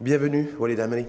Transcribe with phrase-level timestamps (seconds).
[0.00, 1.06] Bienvenue, Walid Amri.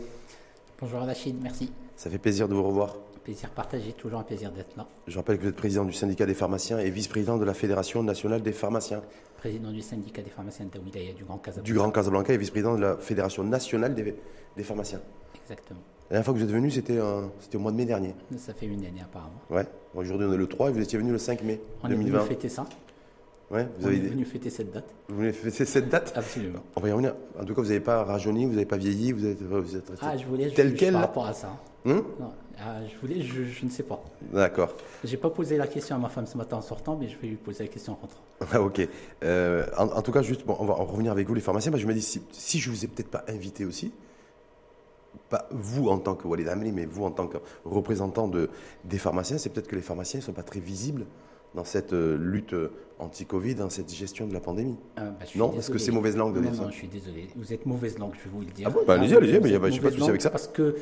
[0.79, 1.71] Bonjour Rachid, merci.
[1.95, 2.95] Ça fait plaisir de vous revoir.
[3.23, 4.87] Plaisir partagé, toujours un plaisir d'être là.
[5.07, 8.01] Je rappelle que vous êtes président du syndicat des pharmaciens et vice-président de la Fédération
[8.01, 9.01] nationale des pharmaciens.
[9.37, 11.65] Président du syndicat des pharmaciens de Wilaya du Grand Casablanca.
[11.65, 14.15] Du Grand Casablanca et vice-président de la Fédération nationale des,
[14.55, 15.01] des pharmaciens.
[15.43, 15.81] Exactement.
[16.09, 18.15] La dernière fois que vous êtes venu, c'était au mois de mai dernier.
[18.37, 19.41] Ça fait une année apparemment.
[19.49, 19.65] Ouais.
[19.93, 22.07] Aujourd'hui, on est le 3 et vous étiez venu le 5 mai on 2020.
[22.07, 22.65] est venu fêter ça.
[23.49, 24.93] Ouais, vous on avez est des- venu fêter cette date.
[25.07, 26.59] Vous voulez fêter cette date Absolument.
[26.75, 27.15] On va y revenir.
[27.39, 29.89] En tout cas, vous n'avez pas rajeuni, vous n'avez pas vieilli, vous êtes, vous êtes
[29.89, 30.91] resté Ah, je voulais tel quel.
[30.93, 31.57] par rapport à ça.
[31.85, 34.03] Hum Non, ah, je voulais, je, je ne sais pas.
[34.33, 34.75] D'accord.
[35.05, 37.27] J'ai pas posé la question à ma femme ce matin en sortant, mais je vais
[37.27, 38.19] lui poser la question en rentrant.
[38.51, 38.85] Ah, ok.
[39.23, 41.71] Euh, en, en tout cas, juste, bon, on va en revenir avec vous, les pharmaciens.
[41.71, 43.93] Moi, je me dis, si, si je vous ai peut-être pas invité aussi,
[45.29, 48.49] pas vous en tant que Walid Amri, mais vous en tant que représentant de,
[48.83, 51.05] des pharmaciens, c'est peut-être que les pharmaciens ne sont pas très visibles
[51.55, 54.77] dans cette euh, lutte euh, anti-Covid, dans cette gestion de la pandémie.
[54.95, 56.75] Ah, bah, je Non, est-ce que c'est mauvaise langue de Non, dire ça non, je
[56.75, 57.27] suis désolé.
[57.35, 58.67] Vous êtes mauvaise langue, je vais vous le dire.
[58.67, 60.29] Ah bon Bah, allez-y, allez-y, mais a êtes pas- de souci avec ça.
[60.29, 60.75] Parce que,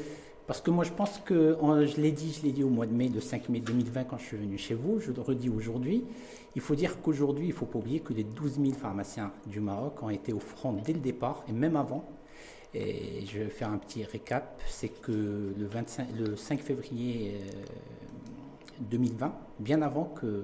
[0.47, 2.85] parce que moi, je pense que, en- je l'ai dit, je l'ai dit au mois
[2.85, 5.49] de mai, le 5 mai 2020, quand je suis venu chez vous, je le redis
[5.49, 6.03] aujourd'hui.
[6.55, 9.59] Il faut dire qu'aujourd'hui, il ne faut pas oublier que les 12 000 pharmaciens du
[9.59, 12.05] Maroc ont été au front dès le départ, et même avant.
[12.73, 14.61] Et je vais faire un petit récap.
[14.67, 17.63] C'est que le, 25, le 5 février euh,
[18.89, 20.43] 2020, bien avant que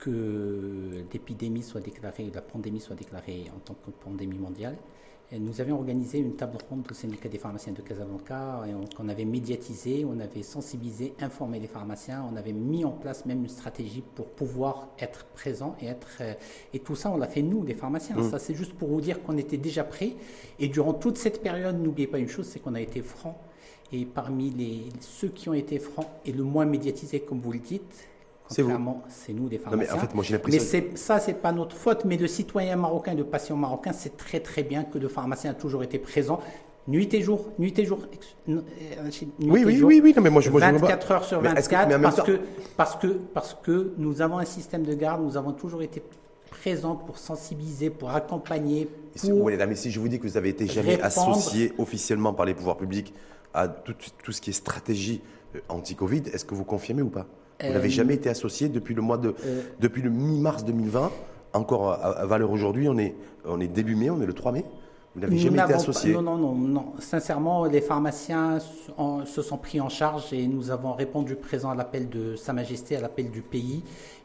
[0.00, 4.76] que l'épidémie soit déclarée, la pandémie soit déclarée en tant que pandémie mondiale.
[5.32, 8.84] Et nous avions organisé une table ronde au syndicat des pharmaciens de Casablanca et on,
[8.96, 13.42] qu'on avait médiatisé, on avait sensibilisé, informé les pharmaciens, on avait mis en place même
[13.42, 16.34] une stratégie pour pouvoir être présent et être euh,
[16.72, 18.16] et tout ça on l'a fait nous les pharmaciens.
[18.16, 18.30] Mmh.
[18.30, 20.16] Ça c'est juste pour vous dire qu'on était déjà prêts
[20.58, 23.36] et durant toute cette période n'oubliez pas une chose, c'est qu'on a été francs
[23.92, 27.58] et parmi les ceux qui ont été francs et le moins médiatisés comme vous le
[27.58, 27.82] dites,
[28.48, 28.68] C'est vous.
[28.68, 29.94] contrairement, c'est nous Non, pharmaciens.
[29.94, 30.64] mais en fait, moi, j'ai Mais l'impression.
[30.70, 34.40] c'est, ça, c'est pas notre faute, mais le citoyen marocain, le patient marocain, c'est très
[34.40, 36.40] très bien que le pharmacien a toujours été présent,
[36.88, 38.00] nuit et jour, nuit et jour.
[38.48, 38.60] euh,
[39.08, 40.86] nuit Oui, et oui, jour, oui, oui, non, mais moi, je moi, je vois pas.
[40.86, 42.38] 24 heures sur Mais est-ce que- 24, mais en même parce, temps- que,
[42.76, 46.02] parce, que, parce que nous avons un système de garde, nous avons toujours été
[46.50, 48.88] présents pour sensibiliser, pour accompagner,
[49.20, 49.50] pour...
[49.50, 52.46] là, mais si je vous dis que vous avez été jamais répandre- associé officiellement par
[52.46, 53.14] les pouvoirs publics
[53.54, 53.94] à tout,
[54.24, 55.20] tout ce qui est stratégie
[55.56, 57.26] euh, anti-Covid, est-ce que vous confirmez ou pas?
[57.60, 61.10] Vous Euh, n'avez jamais été associé depuis le mois de, euh, depuis le mi-mars 2020,
[61.52, 64.52] encore à, à valeur aujourd'hui, on est, on est début mai, on est le 3
[64.52, 64.64] mai.
[65.16, 66.12] Vous n'avez jamais été pas- associé?
[66.14, 66.92] Non, non, non, non.
[67.00, 68.58] Sincèrement, les pharmaciens
[68.96, 72.52] en- se sont pris en charge et nous avons répondu présent à l'appel de Sa
[72.52, 73.82] Majesté, à l'appel du pays,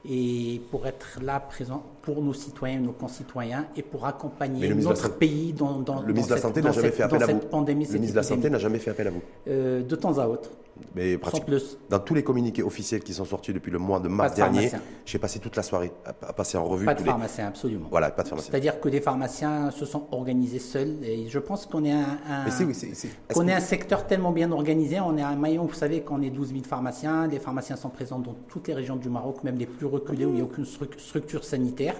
[0.09, 5.15] et pour être là présent pour nos citoyens, nos concitoyens, et pour accompagner notre Santé-
[5.17, 7.39] pays dans, dans, Le ministre de la cette- Santé n'a jamais fait appel à vous.
[7.39, 9.21] pandémie, Le ministre de la Santé n'a jamais fait appel à vous.
[9.47, 10.51] Euh, de temps à autre,
[10.95, 11.77] Mais plus.
[11.89, 14.67] Dans tous les communiqués officiels qui sont sortis depuis le mois de mars de dernier,
[14.67, 14.81] pharmacien.
[15.05, 17.09] j'ai passé toute la soirée à, à passer en revue Pas de tous les.
[17.09, 17.87] pharmaciens, absolument.
[17.89, 18.51] Voilà, pas de pharmacien.
[18.51, 22.43] C'est-à-dire que les pharmaciens se sont organisés seuls, et je pense qu'on est un, un-
[23.47, 26.49] est un secteur tellement bien organisé, on est un maillon, vous savez qu'on est 12
[26.49, 29.87] 000 pharmaciens, les pharmaciens sont présents dans toutes les régions du Maroc, même les plus
[30.25, 31.95] où il n'y a aucune stru- structure sanitaire,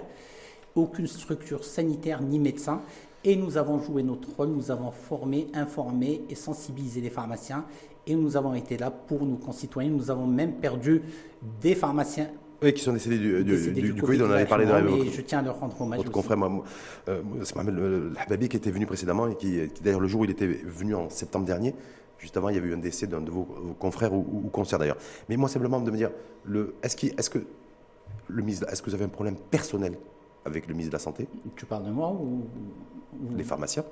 [0.74, 2.82] aucune structure sanitaire ni médecin.
[3.24, 7.64] Et nous avons joué notre rôle, nous avons formé, informé et sensibilisé les pharmaciens.
[8.06, 9.90] Et nous avons été là pour nos concitoyens.
[9.90, 11.02] Nous avons même perdu
[11.60, 12.28] des pharmaciens
[12.62, 14.74] Oui, qui sont décédés du, du- décédés du- du Covid, on en avait parlé dans
[14.74, 15.98] la je tiens à leur rendre hommage.
[15.98, 16.62] Votre confrère, moi,
[17.08, 20.20] euh, c'est Mohamed euh, Hababi qui était venu précédemment et qui, qui, d'ailleurs, le jour
[20.20, 21.74] où il était venu en septembre dernier,
[22.18, 24.42] juste avant, il y avait eu un décès d'un de vos, vos confrères ou, ou,
[24.46, 24.98] ou concerts d'ailleurs.
[25.28, 26.10] Mais moi, simplement de me dire,
[26.84, 27.40] est-ce, est-ce que
[28.28, 29.96] le ministre, est-ce que vous avez un problème personnel
[30.44, 32.42] avec le ministre de la Santé, Tu parles de moi ou,
[33.36, 33.84] les pharmaciens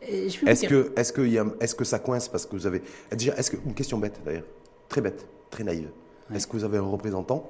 [0.00, 2.82] Est-ce que, est-ce, que il y a- est-ce que ça coince parce que vous avez.
[3.12, 3.56] Déjà, est-ce que.
[3.64, 4.44] Une question bête d'ailleurs,
[4.88, 5.90] très bête, très naïve.
[6.30, 6.36] Ouais.
[6.36, 7.48] Est-ce que vous avez un représentant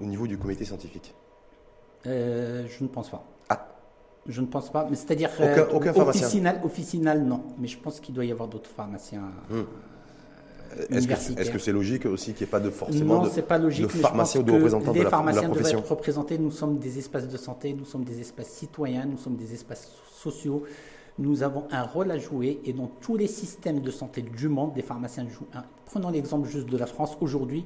[0.00, 1.14] au niveau du comité scientifique?
[2.06, 3.24] Euh, je ne pense pas.
[3.48, 3.68] Ah,
[4.28, 4.86] Je ne pense pas.
[4.90, 6.22] Mais c'est-à-dire Aucun- euh, aucun pharmacien.
[6.26, 7.42] officinal, officinal, non.
[7.58, 9.30] Mais je pense qu'il doit y avoir d'autres pharmaciens.
[9.50, 9.62] Hmm.
[10.90, 13.82] Est-ce que, c'est logique aussi qu'il n'y ait pas de forcément non, de, pas logique.
[13.82, 16.38] de pharmaciens ou de représentants de la, de la pharmaciens doivent profession être représentés.
[16.38, 19.88] Nous sommes des espaces de santé, nous sommes des espaces citoyens, nous sommes des espaces
[20.12, 20.64] sociaux.
[21.18, 24.72] Nous avons un rôle à jouer et dans tous les systèmes de santé du monde,
[24.74, 25.46] des pharmaciens jouent.
[25.54, 27.16] un- Prenons l'exemple juste de la France.
[27.20, 27.64] Aujourd'hui,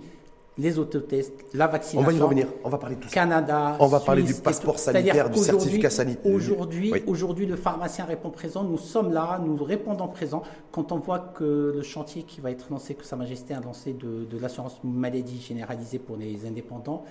[0.59, 2.11] les autotests, la On vaccination.
[2.11, 3.15] va y revenir, on va parler de tout ça.
[3.15, 3.77] Canada.
[3.79, 6.33] On va parler du passeport sanitaire, du certificat sanitaire.
[6.33, 7.03] Aujourd'hui, Oui.
[7.07, 8.65] aujourd'hui, le pharmacien répond présent.
[8.65, 10.43] Nous sommes là, nous répondons présent.
[10.73, 13.93] Quand on voit que le chantier qui va être lancé, que Sa Majesté a lancé
[13.93, 17.05] de, de l'assurance maladie généralisée pour les indépendants,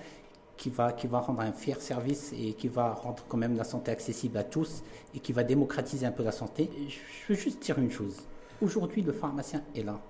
[0.56, 3.64] qui va, qui va rendre un fier service et qui va rendre quand même la
[3.64, 4.82] santé accessible à tous
[5.14, 6.70] et qui va démocratiser un peu la santé.
[6.88, 8.16] Je veux juste dire une chose.
[8.62, 10.00] Aujourd'hui, le pharmacien est là.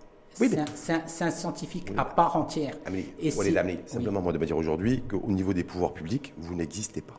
[0.40, 2.74] Oui, c'est mais- un, c'est un- c'est un scientifique à part entière.
[2.84, 3.82] Amélie, Et si- Amélie, oui.
[3.86, 7.18] simplement, moi, de me dire aujourd'hui qu'au niveau des pouvoirs publics, vous n'existez pas.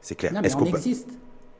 [0.00, 0.32] C'est clair.
[0.32, 1.08] Non, mais Est-ce on peut- existe.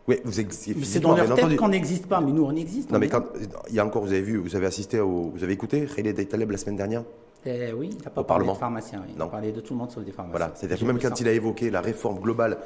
[0.08, 0.74] Oui, vous existez.
[0.84, 2.90] C'est dans leur tête qu'on n'existe pas, mais nous on existe.
[2.90, 3.22] Non, mais quand,
[3.68, 6.28] il y a encore, vous avez vu, vous avez assisté, au, vous avez écouté Khaled
[6.28, 7.04] Taleb la semaine dernière?
[7.44, 9.02] Eh oui, il n'a pas parlé de pharmaciens.
[9.14, 10.38] Il a parlé de tout le monde sauf des pharmaciens.
[10.38, 12.58] Voilà, c'est-à-dire que même quand il a évoqué la réforme globale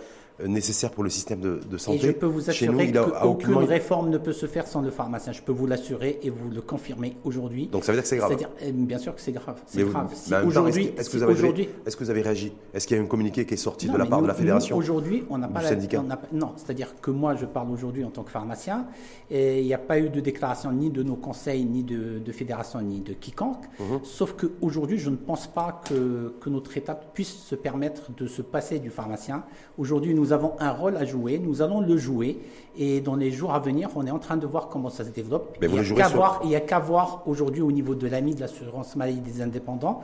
[0.45, 1.99] nécessaire pour le système de, santé.
[1.99, 5.33] Et je peux vous assurer qu'aucune réforme ne peut se faire sans le pharmacien.
[5.33, 7.69] Je peux vous l'assurer et vous le confirmer aujourd'hui.
[7.69, 8.31] Donc ça veut dire que c'est grave.
[8.31, 9.61] C'est-à-dire, eh, bien sûr que c'est grave.
[9.67, 10.13] C'est grave.
[10.47, 12.53] aujourd'hui, est-ce que, est que, vous avez réagi?
[12.75, 14.77] Est-ce qu'il y a un communiqué qui est sorti de la part de la fédération?
[14.77, 15.77] Aujourd'hui, on n'a pas la,
[16.33, 18.87] Non, c'est-à-dire que moi, je parle aujourd'hui en tant que pharmacien
[19.31, 22.81] et il n'y a pas eu de déclaration ni de nos conseils, ni de, fédération,
[22.81, 23.65] ni de quiconque.
[23.81, 24.01] Mhm.
[24.03, 28.43] Sauf qu'aujourd'hui, je ne pense pas que, que notre État puisse se permettre de se
[28.43, 29.45] passer du pharmacien.
[29.79, 32.39] Aujourd'hui, nous avons un rôle à jouer, nous allons le jouer,
[32.79, 35.11] et dans les jours à venir, on est en train de voir comment ça se
[35.11, 35.57] développe.
[35.63, 35.69] il
[36.49, 40.03] n'y a qu'à voir, aujourd'hui au niveau de l'AMI de l'assurance maladie des indépendants.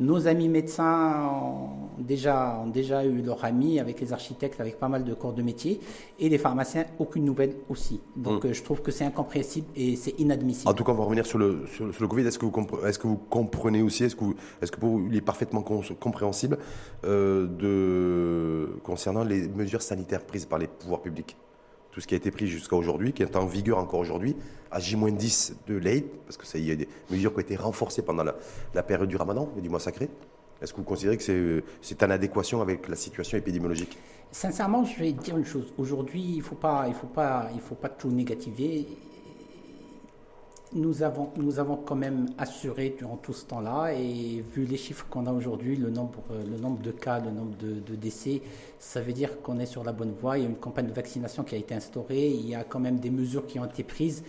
[0.00, 4.88] Nos amis médecins ont déjà, ont déjà eu leur ami avec les architectes, avec pas
[4.88, 5.78] mal de corps de métier,
[6.18, 8.00] et les pharmaciens, aucune nouvelle aussi.
[8.16, 8.50] Donc hum.
[8.50, 10.68] euh, je trouve que c'est incompréhensible et c'est inadmissible.
[10.68, 12.26] En tout cas, on va revenir sur le, sur, le Covid.
[12.26, 12.52] Est-ce que, vous
[12.84, 14.24] est que vous comprenez aussi, est-ce que,
[14.60, 16.58] est que pour vous, il est parfaitement compréhensible
[17.04, 21.36] euh, de, concernant les mesures sanitaires prises par les pouvoirs publics?
[21.94, 24.34] Tout ce qui a été pris jusqu'à aujourd'hui, qui est en vigueur encore aujourd'hui,
[24.72, 28.02] à J-10 de l'Aïd, parce que ça y a des mesures qui ont été renforcées
[28.02, 30.10] pendant la, période du ramadan et du mois sacré.
[30.60, 33.96] Est-ce que vous considérez que c'est en adéquation avec la situation épidémiologique?
[34.32, 35.72] Sincèrement, je vais dire une chose.
[35.78, 38.88] Aujourd'hui, il ne faut, faut, faut pas tout négativer
[40.74, 45.06] nous avons, nous avons quand même assuré durant tout ce temps-là, et vu les chiffres
[45.08, 48.42] qu'on a aujourd'hui, le nombre, le nombre de cas, le nombre de, décès,
[48.78, 50.38] ça veut dire qu'on est sur la bonne voie.
[50.38, 52.80] Il y a une campagne de vaccination qui a été instaurée, il y a quand
[52.80, 54.24] même des mesures qui ont été prises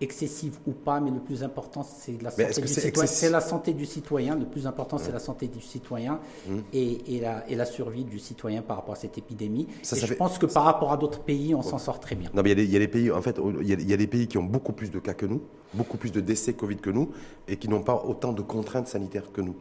[0.00, 3.06] excessive ou pas, mais le plus important, c'est la, santé du citoyen.
[3.06, 4.34] C'est la santé du citoyen.
[4.34, 6.62] Le plus important, c'est la santé du citoyen hum.
[6.72, 9.66] et, et, la, et, la, survie du citoyen par rapport à cette épidémie.
[9.82, 12.30] je pense que par rapport à d'autres pays, on s'en sort très bien.
[12.32, 14.38] Non, mais il y, a des pays, en fait, il y, a, des pays qui
[14.38, 15.42] ont beaucoup plus de cas que nous,
[15.74, 17.10] beaucoup plus de décès Covid que nous,
[17.46, 19.56] et qui n'ont pas autant de contraintes sanitaires que nous.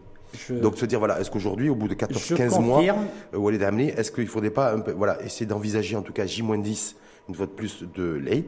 [0.62, 2.84] Donc se dire voilà, est-ce qu'aujourd'hui, au bout de 14-15 mois,
[3.34, 6.96] euh, est-ce qu'il ne faudrait pas un peu, voilà, essayer d'envisager en tout cas J-10
[7.30, 8.46] une fois de plus de l'aide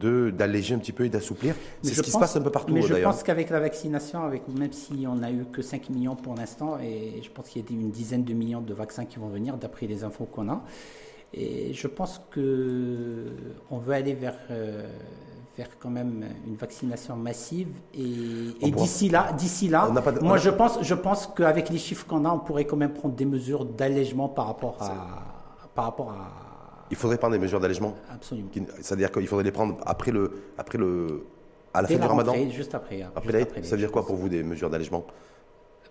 [0.00, 1.54] d'alléger un petit peu et d'assouplir.
[1.82, 2.72] C'est ce qui se passe un peu partout.
[2.72, 6.16] Mais je pense qu'avec la vaccination, avec, même si on n'a eu que 5 millions
[6.16, 9.18] pour l'instant, et je pense qu'il y a une dizaine de millions de vaccins qui
[9.18, 10.62] vont venir, d'après les infos qu'on a.
[11.34, 13.26] Et je pense que
[13.70, 14.88] on veut aller vers, euh,
[15.56, 17.68] vers quand même une vaccination massive.
[17.94, 19.90] Et, d'ici là, d'ici là,
[20.22, 23.14] moi je pense, je pense qu'avec les chiffres qu'on a, on pourrait quand même prendre
[23.14, 26.45] des mesures d'allègement par rapport à, par rapport à
[26.90, 28.48] il faudrait prendre des mesures d'allègement Absolument.
[28.80, 31.24] C'est-à-dire qu'il faudrait les prendre après le, après le,
[31.74, 33.02] à la fin du ramadan Juste après.
[33.02, 35.06] Après, après ça veut dire quoi pour vous des mesures d'allègement?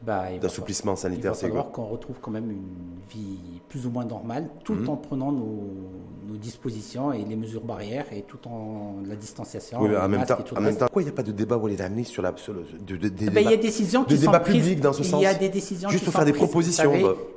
[0.01, 1.33] Bah, d'assouplissement sanitaire.
[1.33, 4.89] Il va falloir qu'on retrouve quand même une vie plus ou moins normale, tout mhm.
[4.89, 9.79] en prenant nos, dispositions et les mesures barrières et tout en la distanciation.
[9.81, 11.67] Oui, en, même temps, en même temps, pourquoi il n'y a pas de débat où
[11.67, 14.31] les sur la sur le, de, de, de, il y a des décisions qui sont
[14.31, 15.21] prises, dans ce sens.
[15.21, 16.91] Il y a des décisions juste pour faire des propositions.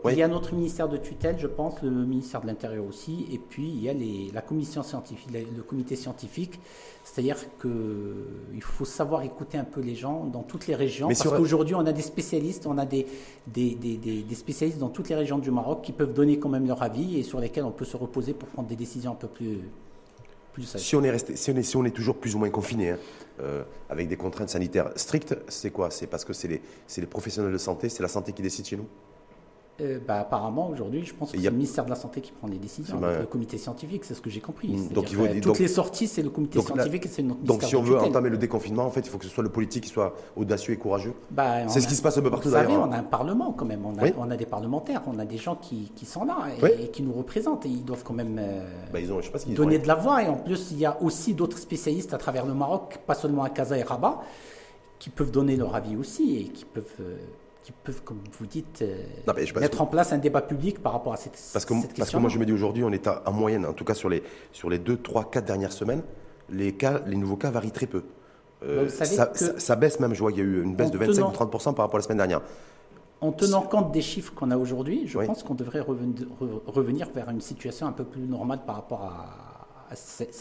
[0.07, 3.39] Il y a notre ministère de tutelle, je pense, le ministère de l'Intérieur aussi, et
[3.39, 6.59] puis il y a les, la commission scientifique, le comité scientifique
[7.11, 11.09] c'est-à-dire qu'il faut savoir écouter un peu les gens dans toutes les régions.
[11.09, 13.07] parce qu'aujourd'hui, on a des spécialistes, on a des,
[13.47, 16.83] des, des, spécialistes dans toutes les régions du Maroc qui peuvent donner quand même leur
[16.83, 19.61] avis et sur lesquels on peut se reposer pour prendre des décisions un peu plus,
[20.53, 20.83] plus sages.
[20.83, 22.91] Si on est, resté, si on est, si on est toujours plus ou moins confiné,
[22.91, 22.99] hein,
[23.41, 25.91] euh, avec des contraintes sanitaires strictes, c'est quoi?
[25.91, 26.61] C'est parce que c'est les,
[26.99, 28.87] les professionnels de santé, c'est la santé qui décide chez nous?
[29.80, 32.49] Euh, bah, apparemment, aujourd'hui, je pense que c'est le ministère de la Santé qui prend
[32.49, 34.68] les décisions, le comité scientifique, c'est ce que j'ai compris.
[34.68, 37.62] Mm, donc, il faut, toutes les sorties, c'est le comité scientifique et c'est notre Donc,
[37.62, 39.85] si on veut entamer le déconfinement, en fait, il faut que ce soit le politique
[39.85, 41.12] qui soit audacieux et courageux.
[41.30, 42.70] Bah, c'est ce qui se passe un peu partout d'ailleurs.
[42.70, 45.18] Vous savez, on a un parlement quand même, on a, on a des parlementaires, on
[45.18, 48.14] a des gens qui, qui sont là et, qui nous représentent et ils doivent quand
[48.14, 50.23] même euh, bah, ils ont, je sais pas donner de la voix.
[50.23, 53.44] Et en plus, il y a aussi d'autres spécialistes à travers le Maroc, pas seulement
[53.44, 54.20] à Casa et Rabat,
[54.99, 56.85] qui peuvent donner leur avis aussi et qui peuvent.
[57.00, 57.16] Euh,
[57.69, 58.97] qui peuvent, comme vous dites, euh,
[59.61, 61.91] mettre en place un débat public par rapport à cette, parce que, question.
[61.99, 64.09] Parce que moi, je me dis aujourd'hui, on est en moyenne, en tout cas sur
[64.09, 64.23] les,
[64.53, 66.03] sur les 2, 3, 4 dernières semaines,
[66.49, 68.05] les, cas, les nouveaux cas varient très peu.
[68.63, 71.29] Euh, ça, ça, baisse même, je vois qu'il y a eu une baisse de 25
[71.29, 72.41] ou 30 par rapport à la semaine dernière.
[73.21, 77.43] En tenant compte des chiffres qu'on a aujourd'hui, je pense qu'on devrait revenir vers une
[77.43, 79.95] situation un peu plus normale par rapport à,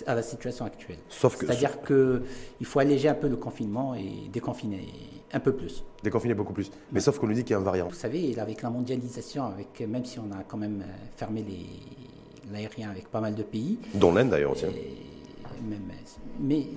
[0.06, 1.00] à, la situation actuelle.
[1.10, 4.88] C'est-à-dire qu'il faut alléger un peu le confinement et déconfiner
[5.34, 5.84] un peu plus.
[6.04, 6.72] Déconfiner beaucoup plus.
[6.92, 7.88] Mais sauf qu'on nous dit qu'il y a un variant.
[7.88, 11.46] Vous savez, avec la mondialisation, avec, même si on a quand même euh, fermé
[12.52, 13.80] l'aérien avec pas mal de pays.
[13.94, 14.66] Dont l'Inde d'ailleurs aussi.
[16.40, 16.68] Mais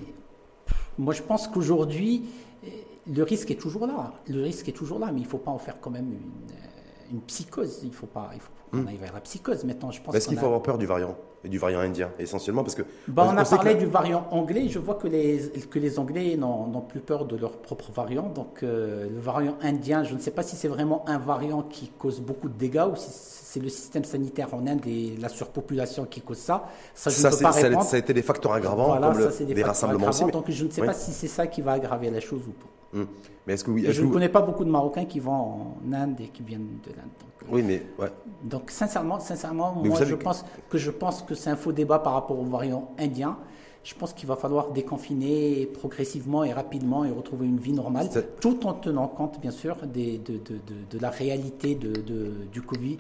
[0.99, 2.25] moi je pense qu'aujourd'hui,
[2.65, 2.69] euh,
[3.07, 4.15] le risque est toujours là.
[4.29, 7.17] Le risque est toujours là, mais il ne faut pas en faire quand même une,
[7.17, 7.81] euh, psychose.
[7.83, 8.89] Il ne faut pas il faut qu'on hmm.
[8.89, 9.65] aille vers la psychose.
[9.65, 10.15] Maintenant, je pense.
[10.15, 11.17] Est-ce qu'il faut avoir peur du variant?
[11.43, 12.83] Et du variant indien, essentiellement parce que.
[13.09, 14.69] Bah, on, a parlé du variant anglais.
[14.69, 18.29] Je vois que les, que les Anglais n'ont plus peur de leur propre variant.
[18.29, 21.89] Donc, euh, le variant indien, je ne sais pas si c'est vraiment un variant qui
[21.89, 26.05] cause beaucoup de dégâts ou si c'est le système sanitaire en Inde et la surpopulation
[26.05, 26.69] qui cause ça.
[26.95, 27.83] Ça, je ne peux pas.
[27.83, 30.25] Ça a été des facteurs aggravants, comme le, des, rassemblements aussi.
[30.27, 32.69] Donc, je ne sais pas si c'est ça qui va aggraver la chose ou pas.
[32.95, 33.07] Hum.
[33.47, 36.21] Mais est-ce que oui, je ne connais pas beaucoup de Marocains qui vont en Inde
[36.21, 37.09] et qui viennent de l'Inde.
[37.51, 38.11] Oui, mais ouais.
[38.43, 42.15] Donc sincèrement, sincèrement, moi je pense que je pense que c'est un faux débat par
[42.15, 43.39] rapport au variant indien.
[43.83, 48.67] Je pense qu'il va falloir déconfiner progressivement et rapidement et retrouver une vie normale, tout
[48.67, 52.99] en tenant compte, bien sûr, des, de, de, de, de, la réalité du Covid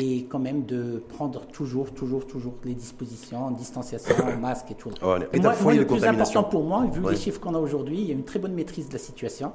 [0.00, 4.90] et quand même de prendre toujours, toujours, toujours les dispositions, distanciation, masque et tout.
[5.02, 8.06] Oh, et moi, le plus important pour moi, vu les chiffres qu'on a aujourd'hui, il
[8.06, 9.52] y a une très bonne maîtrise de la situation.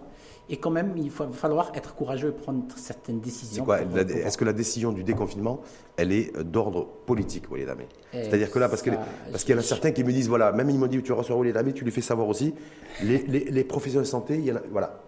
[0.50, 3.65] Et quand même, il va falloir être courageux et prendre certaines décisions.
[3.71, 5.62] Est-ce que la décision du déconfinement,
[5.95, 7.65] elle est d'ordre politique, vous voyez,
[8.12, 8.97] C'est-à-dire que là, parce qu'il
[9.31, 11.13] parce qu'il y en a certains qui me disent, voilà, même ils m'ont dit, tu
[11.13, 12.53] reçois les tu lui fais savoir aussi.
[13.01, 15.00] Les, les, professionnels de santé, il y en a, voilà,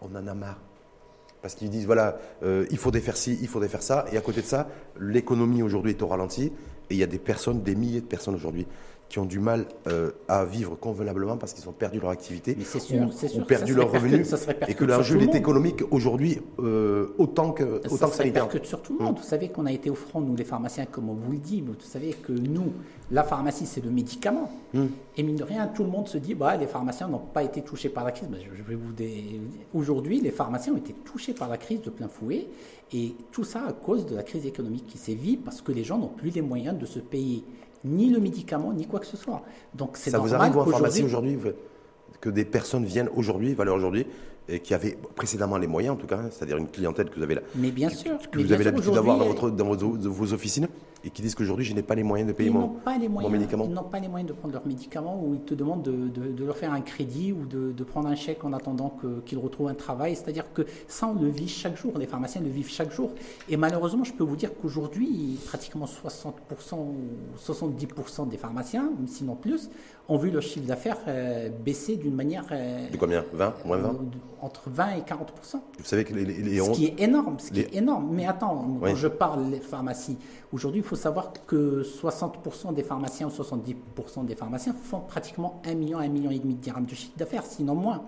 [0.00, 0.58] on en a marre.
[1.42, 4.06] Parce qu'ils disent, voilà, euh, il faudrait faire ci, il faudrait faire ça.
[4.12, 4.68] Et à côté de ça,
[4.98, 6.52] l'économie aujourd'hui est au ralenti.
[6.88, 8.66] Et il y a des personnes, des milliers de personnes aujourd'hui
[9.12, 13.40] qui ont du mal euh, à vivre convenablement parce qu'ils ont perdu leur activité, ou,
[13.40, 14.34] ont perdu leurs revenus,
[14.66, 18.96] et que l'enjeu est économique aujourd'hui euh, autant que, autant ça que que sur tout
[18.98, 19.18] le monde.
[19.18, 21.60] Vous savez qu'on a été au front, nous les pharmaciens, comme on vous le dit,
[21.60, 22.72] vous savez que nous,
[23.10, 24.50] la pharmacie, c'est le médicament.
[24.72, 24.86] Hmm.
[25.18, 27.60] Et mine de rien, tout le monde se dit, bah, les pharmaciens n'ont pas été
[27.60, 28.30] touchés par la crise.
[28.32, 28.94] je vais vous
[29.74, 32.48] Aujourd'hui, les pharmaciens ont été touchés par la crise de plein fouet,
[32.94, 35.98] et tout ça à cause de la crise économique qui sévit, parce que les gens
[35.98, 37.44] n'ont plus les moyens de se payer
[37.84, 39.42] ni le médicament, ni quoi que ce soit.
[39.74, 41.38] Donc c'est Ça vous arrive en pharmacie aujourd'hui
[42.20, 44.06] que des personnes viennent aujourd'hui, valeur aujourd'hui,
[44.48, 47.22] et qui avaient précédemment les moyens, en tout cas, hein, c'est-à-dire une clientèle que vous
[47.22, 50.68] avez là, mais bien sûr, que, vous avez l'habitude d'avoir dans, dans vos, officines,
[51.04, 53.32] et qui disent qu'aujourd'hui, je n'ai pas les moyens de payer mon, pas les moyens,
[53.32, 53.64] médicament.
[53.68, 56.56] Ils n'ont pas les moyens de prendre leurs médicaments, ou ils te demandent de, leur
[56.56, 58.96] faire un crédit ou de, prendre un chèque en attendant
[59.26, 60.14] qu'ils retrouvent un travail.
[60.14, 61.92] C'est-à-dire que ça, on le vit chaque jour.
[61.98, 63.10] Les pharmaciens le vivent chaque jour.
[63.48, 66.32] Et malheureusement, je peux vous dire qu'aujourd'hui, pratiquement 60%
[66.76, 66.96] ou
[67.36, 69.68] 70% des pharmaciens, sinon plus,
[70.08, 72.44] ont vu leur chiffre d'affaires euh, baisser d'une manière.
[72.50, 73.24] Euh, de combien?
[73.32, 73.92] 20 Moins 20 euh,
[74.42, 75.32] Entre 20 et 40
[75.78, 76.24] Vous savez que les.
[76.24, 78.08] les, ce qui est énorme, ce qui est énorme.
[78.12, 80.18] Mais attends, quand je parle des pharmacies,
[80.52, 83.76] aujourd'hui, il faut savoir que 60 des pharmaciens ou 70
[84.24, 87.46] des pharmaciens font pratiquement 1 million, 1 million et demi de dirhams de chiffre d'affaires,
[87.46, 88.02] sinon moins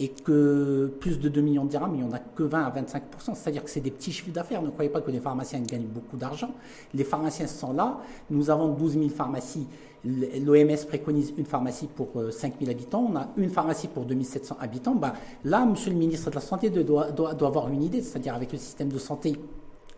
[0.00, 2.70] et que plus de 2 millions de dirhams, il n'y en a que 20 à
[2.70, 4.62] 25% C'est-à-dire que c'est des petits chiffres d'affaires.
[4.62, 6.54] Ne croyez pas que les pharmaciens gagnent beaucoup d'argent.
[6.94, 7.98] Les pharmaciens sont là.
[8.30, 9.66] Nous avons 12 000 pharmacies.
[10.04, 13.06] L'OMS préconise une pharmacie pour 5 euh, 000 habitants.
[13.12, 14.94] On a une pharmacie pour 2700 habitants.
[14.94, 15.12] Ben,
[15.44, 18.00] là, monsieur le ministre de la Santé doit, doit, doit avoir une idée.
[18.00, 19.36] C'est-à-dire avec le système de santé,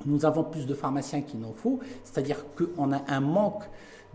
[0.05, 1.79] nous avons plus de pharmaciens qu'il n'en faut.
[2.03, 3.63] C'est-à-dire qu'on a un manque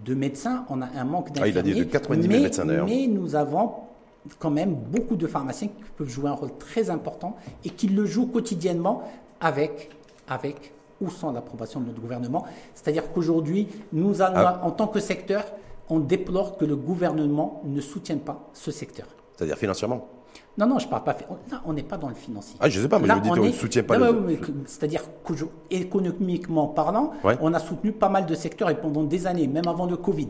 [0.03, 1.53] de médecins, on a un manque d'infirmiers.
[1.56, 2.86] Ah, il a dit de 90 000 médecins d'ailleurs.
[2.86, 3.72] Mais nous avons
[4.39, 8.06] quand même beaucoup de pharmaciens qui peuvent jouer un rôle très important et qui le
[8.06, 9.03] jouent quotidiennement
[9.39, 9.89] avec,
[10.27, 12.44] avec ou sans l'approbation de notre gouvernement.
[12.74, 14.62] C'est-à-dire qu'aujourd'hui, nous, ah.
[14.63, 15.46] en tant que secteur,
[15.89, 19.08] on déplore que le gouvernement ne soutienne pas ce secteur.
[19.36, 20.08] C'est-à-dire financièrement?
[20.58, 21.15] Non, non, je ne parle pas.
[21.65, 22.58] on n'est pas dans le financier.
[22.60, 23.96] Ah, je ne sais pas, mais je on ne soutient pas.
[24.65, 29.67] C'est-à-dire qu'économiquement parlant, on a soutenu pas mal de secteurs et pendant des années, même
[29.67, 30.29] avant le Covid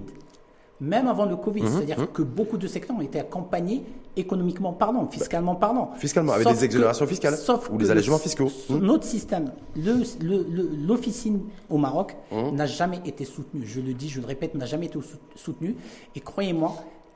[0.80, 1.64] même avant le Covid.
[1.64, 2.08] Mhm, C'est-à-dire mhm.
[2.08, 3.84] que beaucoup de secteurs ont été accompagnés
[4.16, 5.92] économiquement parlant, fiscalement parlant.
[5.98, 8.52] Fiscalement, avec des exonérations fiscales sauf ou des allègements fiscaux.
[8.70, 8.80] Mhm.
[8.80, 13.66] Notre système, l'officine au Maroc n'a jamais été soutenu.
[13.66, 15.00] Je le dis, je le répète, n'a jamais été
[15.36, 15.76] soutenu.
[16.16, 16.76] Et croyez-moi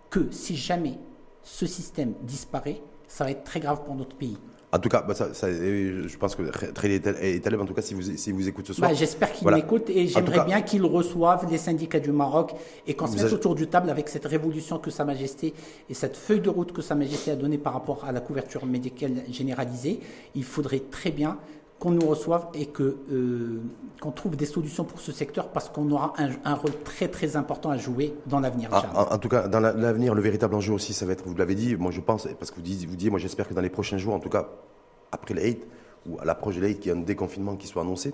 [0.10, 0.98] que si jamais
[1.44, 4.38] ce système disparaît, ça va être très grave pour notre pays.
[4.74, 7.06] En tout cas, bah, ça, je pense que très est
[7.46, 8.90] élève, en tout cas, si vous, si vous écoute ce soir.
[8.90, 12.54] Bah, j'espère qu'il m'écoute et j'aimerais bien qu'il reçoive les syndicats du Maroc
[12.88, 15.54] et qu'on se mette autour du table avec cette révolution que Sa Majesté
[15.90, 18.66] et cette feuille de route que Sa Majesté a donnée par rapport à la couverture
[18.66, 20.00] médicale généralisée.
[20.36, 21.38] Il faudrait très bien
[21.82, 23.60] qu'on nous reçoive et que euh,
[24.00, 27.72] qu'on trouve des solutions pour ce secteur parce qu'on aura un, rôle très très important
[27.72, 28.70] à jouer dans l'avenir.
[28.72, 31.56] Ah, en, tout cas, dans l'avenir, le véritable enjeu aussi, ça va être, vous l'avez
[31.56, 33.72] dit, moi je pense, parce que vous disiez, vous disiez moi j'espère que dans les
[33.72, 34.50] prochains jours, en tout cas
[35.12, 35.58] après l'Aïd,
[36.08, 38.14] ou à l'approche de l'Aïd, qu'il y ait un déconfinement qui soit annoncé,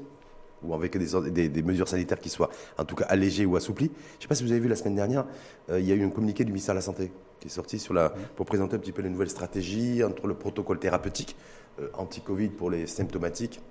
[0.63, 3.91] ou avec des, des, mesures sanitaires qui soient en tout cas allégées ou assouplies.
[4.13, 5.25] Je ne sais pas si vous avez vu la semaine dernière,
[5.69, 7.79] euh, il y a eu un communiqué du ministère de la Santé qui est sorti
[7.79, 11.35] sur la, pour présenter un petit peu les nouvelles stratégies entre le protocole thérapeutique
[11.79, 13.61] euh, anti-Covid pour les symptomatiques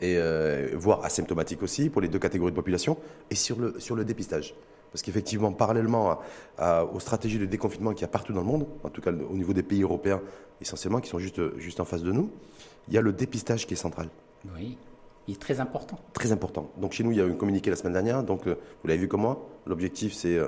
[0.00, 2.96] et euh, voire asymptomatiques aussi pour les deux catégories de population,
[3.30, 4.54] et sur le, sur le dépistage.
[4.92, 6.18] Parce qu'effectivement, parallèlement
[6.58, 9.36] aux stratégies de déconfinement qu'il y a partout dans le monde, en tout cas au
[9.36, 10.20] niveau des pays européens
[10.60, 12.30] essentiellement, qui sont juste, juste en face de nous,
[12.88, 14.08] il y a le dépistage qui est central.
[14.56, 14.76] Oui.
[15.28, 15.96] Il est très important.
[16.12, 16.70] Très important.
[16.78, 18.24] Donc chez nous, il y a eu un communiqué la semaine dernière.
[18.24, 19.48] Donc vous l'avez vu comme moi.
[19.66, 20.40] L'objectif, c'est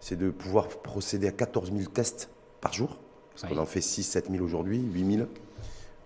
[0.00, 2.98] c'est de pouvoir procéder à 14 000 tests par jour.
[3.50, 5.28] On en fait 6 7 000 aujourd'hui, 8 000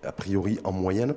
[0.04, 1.14] a priori en moyenne.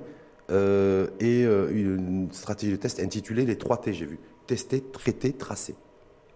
[0.49, 4.19] et une stratégie de test intitulée les 3 T, j'ai vu.
[4.47, 5.75] Tester, traiter, tracer.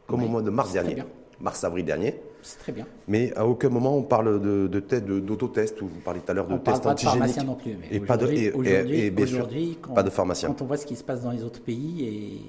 [0.07, 1.03] Comme au mois de mars dernier.
[1.39, 2.19] Mars-avril dernier.
[2.41, 2.85] C'est très bien.
[3.07, 6.33] Mais à aucun moment on parle de, de, de d'autotest, ou vous parliez tout à
[6.33, 7.43] l'heure de tests antigéniques.
[7.45, 7.77] non plus.
[7.91, 9.47] et pas de, et, bien sûr,
[9.93, 10.49] pas de pharmacien.
[10.49, 12.41] Quand on voit ce qui se passe dans les autres pays, et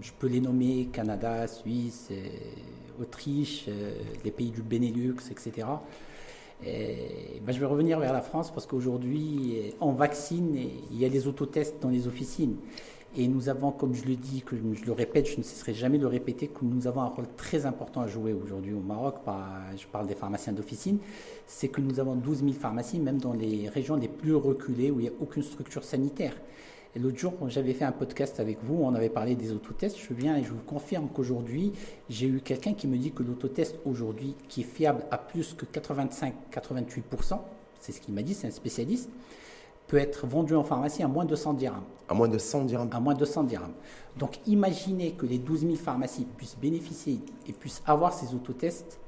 [0.00, 2.10] je peux les nommer Canada, Suisse,
[3.00, 3.92] Autriche, euh,
[4.24, 5.66] les pays du Benelux, etc.
[6.64, 11.04] Et, ben, je vais revenir vers la France parce qu'aujourd'hui, on vaccine et il y
[11.04, 12.56] a des autotests dans les officines.
[13.16, 15.96] Et nous avons, comme je le dis, que je le répète, je ne cesserai jamais
[15.96, 19.16] de le répéter, que nous avons un rôle très important à jouer aujourd'hui au Maroc.
[19.76, 20.98] Je parle des pharmaciens d'officine.
[21.46, 25.00] C'est que nous avons 12 000 pharmacies, même dans les régions les plus reculées où
[25.00, 26.34] il n'y a aucune structure sanitaire.
[26.94, 29.98] Et l'autre jour, j'avais fait un podcast avec vous, on avait parlé des autotests.
[29.98, 31.72] Je viens et je vous confirme qu'aujourd'hui,
[32.08, 35.66] j'ai eu quelqu'un qui me dit que l'autotest aujourd'hui, qui est fiable à plus que
[35.66, 37.40] 85-88%,
[37.78, 39.10] c'est ce qu'il m'a dit, c'est un spécialiste,
[39.86, 41.84] peut être vendu en pharmacie à moins de 100 dirhams.
[42.08, 43.72] À moins de 100 dirhams À moins de 100 dirhams.
[44.16, 48.98] Donc imaginez que les 12 000 pharmacies puissent bénéficier et puissent avoir ces autotests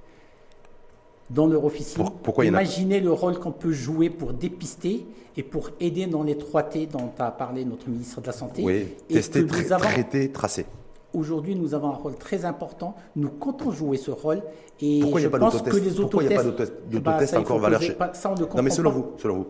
[1.31, 2.05] dans leur officine.
[2.23, 5.07] pourquoi Imaginez le rôle qu'on peut jouer pour dépister
[5.37, 8.63] et pour aider dans les 3 T dont a parlé notre ministre de la Santé.
[8.65, 10.67] Oui, tester, traiter, tracer.
[11.13, 12.95] Aujourd'hui, nous avons un rôle très important.
[13.17, 14.43] Nous comptons jouer ce rôle.
[14.81, 16.01] Et pourquoi je pense que les autotests...
[16.01, 17.81] Pourquoi il n'y a pas d'autotest encore valeur
[18.13, 19.47] ça, on Non, mais selon vous, selon vous.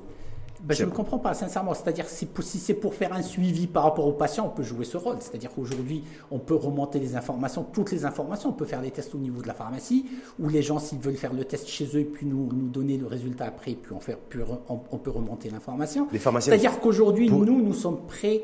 [0.62, 1.74] Ben, je ne comprends pas, sincèrement.
[1.74, 4.84] C'est-à-dire, si, si c'est pour faire un suivi par rapport aux patients, on peut jouer
[4.84, 5.16] ce rôle.
[5.20, 8.50] C'est-à-dire qu'aujourd'hui, on peut remonter les informations, toutes les informations.
[8.50, 10.06] On peut faire des tests au niveau de la pharmacie,
[10.38, 12.98] où les gens, s'ils veulent faire le test chez eux, et puis nous, nous donner
[12.98, 14.18] le résultat après, puis on, fait,
[14.68, 16.06] on, peut remonter l'information.
[16.40, 18.42] C'est-à-dire qu'aujourd'hui, nous, nous sommes prêts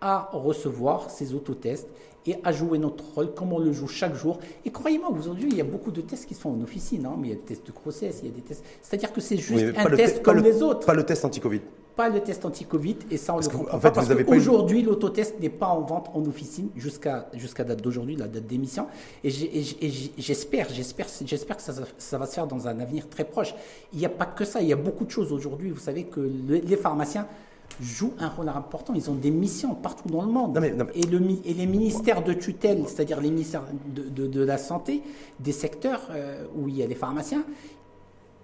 [0.00, 1.88] à recevoir ces autotests
[2.26, 4.38] et à jouer notre rôle comme on le joue chaque jour.
[4.64, 7.16] Et croyez-moi, aujourd'hui, il y a beaucoup de tests qui se font en officine, hein,
[7.18, 8.64] mais il y a des tests de grossesse, il y a des tests.
[8.82, 10.86] C'est-à-dire que c'est juste un test comme les autres.
[10.86, 11.60] Pas le test anti-Covid.
[11.96, 15.40] Pas le test anti-Covid, et ça on le comprend en fait, pas, parce qu'aujourd'hui, l'autotest
[15.40, 18.86] n'est pas en vente en officine jusqu'à jusqu'à date d'aujourd'hui, la date d'émission.
[19.24, 23.52] Et j'espère, j'espère, j'espère que ça, ça, va se faire dans un avenir très proche.
[23.92, 25.70] Il n'y a pas que ça, il y a beaucoup de choses aujourd'hui.
[25.70, 27.26] Vous savez que les pharmaciens
[27.80, 28.94] jouent un rôle important.
[28.94, 30.58] Ils ont des missions partout dans le monde.
[30.94, 35.02] Et, le, et, les ministères de tutelle, c'est-à-dire les ministères de, de, la santé,
[35.38, 37.44] des secteurs euh, où il y a les pharmaciens,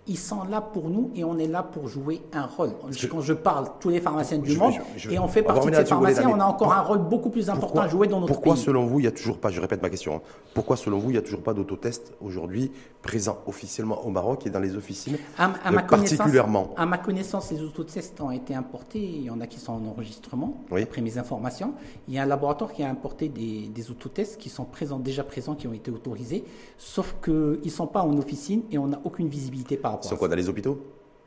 [0.07, 2.73] ils sont là pour nous et on est là pour jouer un rôle.
[3.11, 4.75] Quand je parle tous les pharmaciens du monde
[5.11, 7.81] et on fait partie de ces pharmaciens, on a encore un rôle beaucoup plus important
[7.81, 8.63] à jouer dans notre pourquoi, pays.
[8.63, 10.21] Pourquoi selon vous, il n'y a toujours pas, je répète ma question, hein,
[10.53, 12.71] pourquoi selon vous, il n'y a toujours pas d'autotest aujourd'hui
[13.03, 16.75] présent officiellement au Maroc et dans les officines à, ma particulièrement?
[16.77, 19.87] À ma connaissance, les autotests ont été importés, il y en a qui sont en
[19.87, 21.73] enregistrement, après mes informations.
[22.09, 25.25] Il y a un laboratoire qui a importé des, des autotests qui sont présents, déjà
[25.25, 26.45] présents, qui ont été autorisés,
[26.77, 30.17] sauf qu'ils ne sont pas en officine et on n'a aucune visibilité par ils sont
[30.17, 30.79] quoi, dans les hôpitaux?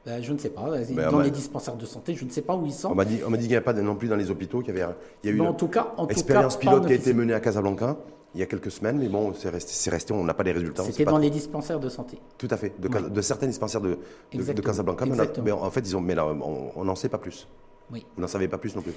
[0.06, 0.70] Ben, je ne sais pas.
[0.72, 2.92] Ben, dans les dispensaires de santé, je ne sais pas où ils sont.
[2.92, 4.82] On m'a dit, dit qu'il n'y a pas non plus dans les hôpitaux, qu'il y
[4.82, 7.34] avait, il y a eu en tout cas, en expérience pilote qui a été menée
[7.34, 7.98] à Casablanca
[8.38, 10.84] il y a quelques semaines, mais bon, c'est resté, resté, on n'a pas les résultats.
[10.84, 12.20] C'était dans les dispensaires de santé.
[12.38, 13.98] Tout à fait, de, certains dispensaires de,
[14.32, 15.06] de, Casablanca,
[15.44, 17.48] mais, en fait, ils ont, mais là, on n'en sait pas plus.
[17.92, 18.06] Oui.
[18.16, 18.94] Vous n'en savez pas plus non plus.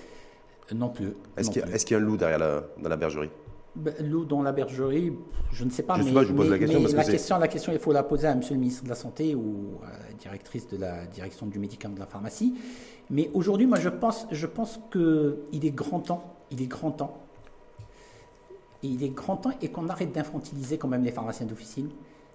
[0.75, 1.15] non plus.
[1.37, 3.31] Est-ce qu'il y, y, a un loup derrière la, dans la bergerie?
[3.77, 5.13] Ben, L'eau dans la bergerie,
[5.53, 5.95] je ne sais pas.
[5.95, 6.81] Je mais, sais pas, je pose la question.
[6.83, 9.35] la, question la question, il faut la poser à Monsieur le ministre de la Santé
[9.35, 12.55] ou à la directrice de la direction du médicament de la pharmacie.
[13.11, 17.19] Mais aujourd'hui, moi, je pense, je pense qu'il est grand temps, il est grand temps,
[18.83, 21.91] il est grand temps et qu'on arrête d'infantiliser quand même les pharmaciens d'officine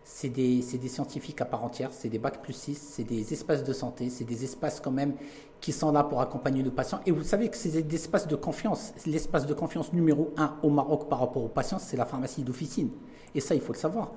[0.06, 3.64] c'est des, des, scientifiques à part entière, c'est des bacs plus 6, c'est des espaces
[3.64, 5.16] de santé, c'est des espaces quand même
[5.62, 7.00] qui sont là pour accompagner le patient.
[7.06, 8.94] Et vous savez que c'est des espaces de confiance.
[9.06, 12.90] L'espace de confiance numéro un au Maroc par rapport aux patients, c'est la pharmacie d'officine.
[13.34, 14.12] Et ça, il faut le savoir.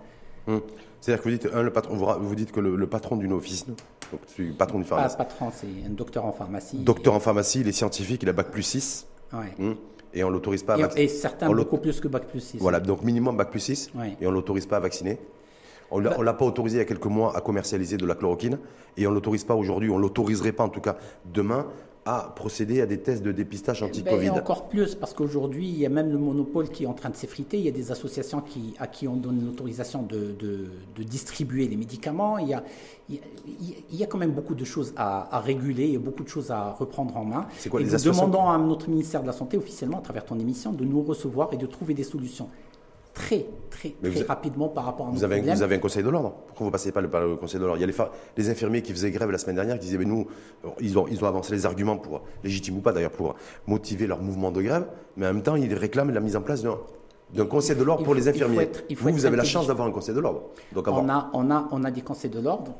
[0.46, 0.60] Hum.
[1.00, 3.74] C'est-à-dire que vous dites, un, le patron, vous, dites que le, patron d'une officine,
[4.10, 5.16] donc le patron d'une pharmacie.
[5.16, 6.78] Pas patron, c'est un docteur en pharmacie.
[6.78, 9.06] Docteur en pharmacie, il est scientifique, il a bac plus 6.
[9.32, 9.54] Ouais.
[9.60, 9.76] Hum.
[10.14, 11.04] et on l'autorise pas à vacciner.
[11.04, 12.58] Et certains beaucoup plus que bac plus 6.
[12.60, 15.18] Voilà, donc minimum bac plus 6, et on l'autorise pas à vacciner.
[15.90, 18.58] On ne l'a pas autorisé il y a quelques mois à commercialiser de la chloroquine
[18.96, 20.96] et on ne l'autorise pas aujourd'hui, on ne l'autoriserait pas en tout cas
[21.32, 21.66] demain
[22.08, 24.30] à procéder à des tests de dépistage anti-Covid.
[24.30, 27.10] Ben, encore plus, parce qu'aujourd'hui, il y a même le monopole qui est en train
[27.10, 27.58] de s'effriter.
[27.58, 31.76] Il y a des associations qui, à qui on donne l'autorisation de, de, distribuer les
[31.76, 32.38] médicaments.
[32.38, 32.64] Il y, a,
[33.10, 33.20] il,
[33.92, 37.14] y a, quand même beaucoup de choses à, réguler et beaucoup de choses à reprendre
[37.14, 37.46] en main.
[37.58, 40.38] C'est quoi, et nous demandons à notre ministère de la Santé, officiellement, à travers ton
[40.38, 42.48] émission, de nous recevoir et de trouver des solutions
[43.18, 46.34] très, très, très rapidement par rapport à vous avez, Vous avez un conseil de l'ordre.
[46.46, 47.78] Pourquoi vous ne passez pas le, par le conseil de l'ordre?
[47.78, 50.04] Il y a les, les, infirmiers qui faisaient grève la semaine dernière qui disaient, mais
[50.04, 50.26] nous,
[50.80, 53.34] ils ont, ils ont avancé les arguments pour, légitimes ou pas d'ailleurs, pour
[53.66, 56.62] motiver leur mouvement de grève, mais en même temps, ils réclament la mise en place
[56.62, 56.78] d'un
[57.34, 58.70] d'un conseil de l'ordre pour les infirmiers.
[58.96, 60.44] vous, vous avez la chance d'avoir un conseil de l'ordre.
[60.74, 62.74] on, a, on, a, on a des conseils de l'ordre,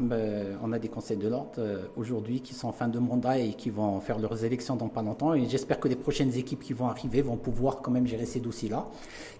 [0.63, 3.53] on a des conseils de l'ordre euh, aujourd'hui qui sont en fin de mandat et
[3.55, 5.35] qui vont faire leurs élections dans pas longtemps.
[5.35, 8.41] Et j'espère que les prochaines équipes qui vont arriver vont pouvoir quand même gérer ces
[8.41, 8.87] dossiers-là,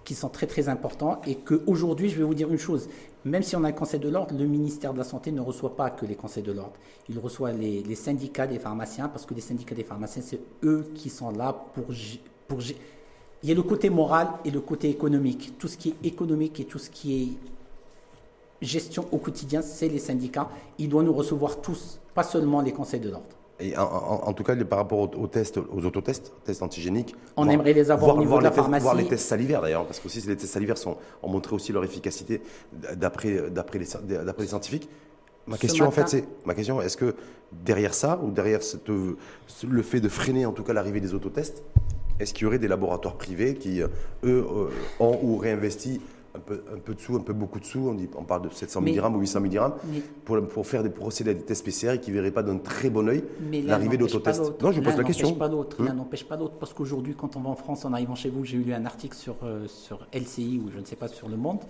[0.03, 1.21] qui sont très très importants.
[1.25, 2.87] Et qu'aujourd'hui, je vais vous dire une chose,
[3.25, 5.75] même si on a un conseil de l'ordre, le ministère de la Santé ne reçoit
[5.75, 6.73] pas que les conseils de l'ordre.
[7.09, 10.85] Il reçoit les, les, syndicats des pharmaciens, parce que les syndicats des pharmaciens, c'est eux
[10.93, 11.85] qui sont là pour,
[12.47, 12.61] pour
[13.43, 15.57] il y a le côté moral et le côté économique.
[15.57, 17.27] Tout ce qui est économique et tout ce qui est
[18.65, 20.49] gestion au quotidien, c'est les syndicats.
[20.77, 23.25] Ils doivent nous recevoir tous, pas seulement les conseils de l'ordre.
[23.61, 27.91] Et en, tout cas, par rapport aux, tests, aux autotests, tests antigéniques, on aimerait les
[27.91, 28.83] avoir au niveau de la pharmacie.
[28.83, 31.73] voir les tests salivaires d'ailleurs, parce que aussi les tests salivaires sont, ont montré aussi
[31.73, 32.41] leur efficacité
[32.95, 34.87] d'après les, les scientifiques.
[35.45, 37.15] Ma question, en fait, c'est ma question est-ce que
[37.51, 38.61] derrière ça, ou derrière
[39.67, 41.63] le fait de freiner en tout cas l'arrivée des autotests,
[42.19, 43.87] est-ce qu'il y aurait des laboratoires privés qui, euh,
[44.23, 46.01] eux, euh, ont ou réinvesti
[46.35, 48.43] un peu, un peu de sous, un peu beaucoup de sous, on, dit, on parle
[48.43, 49.59] de 700 mg ou 800 mg,
[50.25, 52.57] pour, pour, faire des procédés à des tests PCR et qui ne verraient pas d'un
[52.57, 53.23] très bon oeil
[53.65, 54.61] l'arrivée d'autotests.
[54.61, 55.33] Non, je pose la question.
[55.33, 55.79] Pas l'autre.
[55.79, 55.87] Hum.
[55.95, 58.57] n'empêche pas l'autre, parce qu'aujourd'hui, quand on va en France, en arrivant chez vous, j'ai
[58.57, 61.61] lu un article sur, euh, sur LCI ou je ne sais pas sur Le Monde,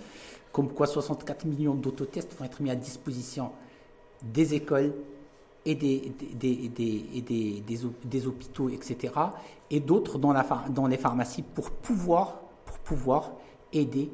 [0.52, 3.52] comme quoi 64 millions d'autotests vont être mis à disposition
[4.22, 4.94] des écoles,
[5.66, 7.64] et des, des, des,
[8.04, 9.14] des, hôpitaux, etc.,
[9.71, 13.32] et d'autres dans, les pharmacies pour pouvoir, pour pouvoir
[13.73, 14.10] aider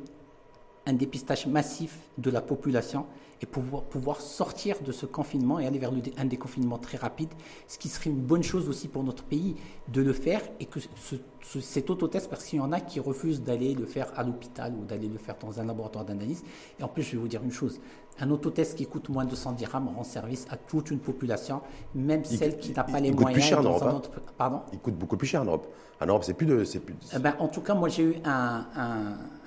[0.85, 3.05] un dépistage massif de la population
[3.41, 7.29] et pouvoir, pouvoir sortir de ce confinement et aller vers un déconfinement très rapide,
[7.67, 9.55] ce qui serait une bonne chose aussi pour notre pays
[9.89, 13.41] de le faire et que ce, cet autotest, parce qu'il y en a qui refusent
[13.41, 16.43] d'aller le faire à l'hôpital ou d'aller le faire dans un laboratoire d'analyse.
[16.79, 17.79] Et en plus, je vais vous dire une chose,
[18.19, 21.61] un autotest qui coûte moins de 100 dirhams rend service à toute une population,
[21.93, 23.33] même celle qui n'a pas les moyens.
[23.33, 24.21] Plus cher en Europe, hein.
[24.37, 24.61] Pardon?
[24.71, 25.67] Il coûte beaucoup plus cher en Europe.
[26.01, 26.55] En Europe, c'est plus de.
[26.55, 28.65] Plus eh ben, en tout cas, moi, j'ai eu un,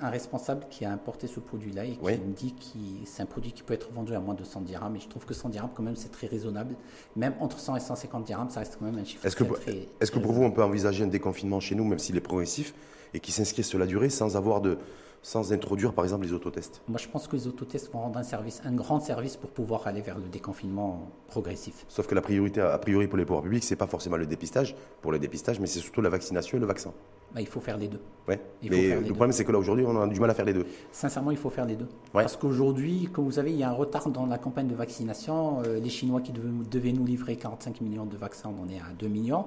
[0.01, 3.51] un, responsable qui a importé ce produit-là et qui me dit que c'est un produit
[3.51, 4.95] qui peut être vendu à moins de 100 dirhams.
[4.95, 6.75] Et je trouve que 100 dirhams, quand même, c'est très raisonnable.
[7.15, 9.25] Même entre 100 et 150 dirhams, ça reste quand même un chiffre.
[9.25, 12.17] Est-ce que, est que pour vous, on peut envisager un déconfinement chez nous, même s'il
[12.17, 12.73] est progressif,
[13.13, 14.79] et qui s'inscrit sur la durée sans avoir de
[15.21, 18.23] sans introduire par exemple les autotests Moi je pense que les autotests vont rendre un
[18.23, 21.85] service, un grand service pour pouvoir aller vers le déconfinement progressif.
[21.87, 24.75] Sauf que la priorité, a priori pour les pouvoirs publics, c'est pas forcément le dépistage,
[25.01, 26.93] pour le dépistage, mais c'est surtout la vaccination et le vaccin.
[27.33, 28.01] Bah, il faut faire les deux.
[28.27, 28.41] Ouais.
[28.63, 30.65] mais le problème c'est que là aujourd'hui on a du mal à faire les deux.
[30.91, 31.87] Sincèrement il faut faire les deux.
[32.13, 35.61] Parce qu'aujourd'hui, comme vous savez, il y a un retard dans la campagne de vaccination.
[35.65, 38.93] Euh, les Chinois qui devaient, nous livrer 45 millions de vaccins, on en est à
[38.97, 39.45] 2 millions.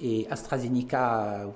[0.00, 1.46] Et AstraZeneca,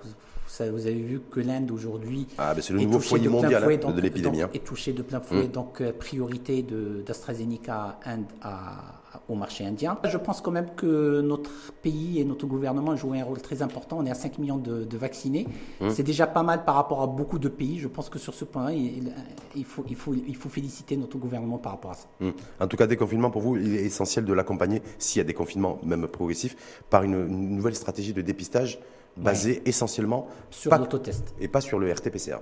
[0.61, 4.43] vous avez vu que l'Inde aujourd'hui ah, c'est le nouveau foyer mondial hein, de l'épidémie.
[4.43, 4.51] Hein.
[4.55, 5.45] Est touché de plein fouet.
[5.45, 5.53] Mmh.
[5.53, 6.64] Donc euh, priorité
[7.05, 9.99] d'AstraZeneca Inde à, au marché indien.
[10.05, 11.51] Je pense quand même que notre
[11.83, 13.99] pays et notre gouvernement jouent un rôle très important.
[13.99, 15.47] On est à 5 millions de, vaccinés.
[15.81, 15.90] Mmh.
[15.90, 17.79] C'est déjà pas mal par rapport à beaucoup de pays.
[17.79, 21.59] Je pense que sur ce point-là, il, faut, il, faut, il faut féliciter notre gouvernement
[21.59, 22.07] par rapport à ça.
[22.21, 22.31] Mmh.
[22.61, 25.35] En tout cas, déconfinement, pour vous, il est essentiel de l'accompagner, s'il y a des
[25.35, 26.57] confinements, même progressifs,
[26.90, 28.79] par une nouvelle stratégie de dépistage
[29.16, 31.35] basé essentiellement sur l'autotest.
[31.40, 32.38] Et pas sur le RT-PCR.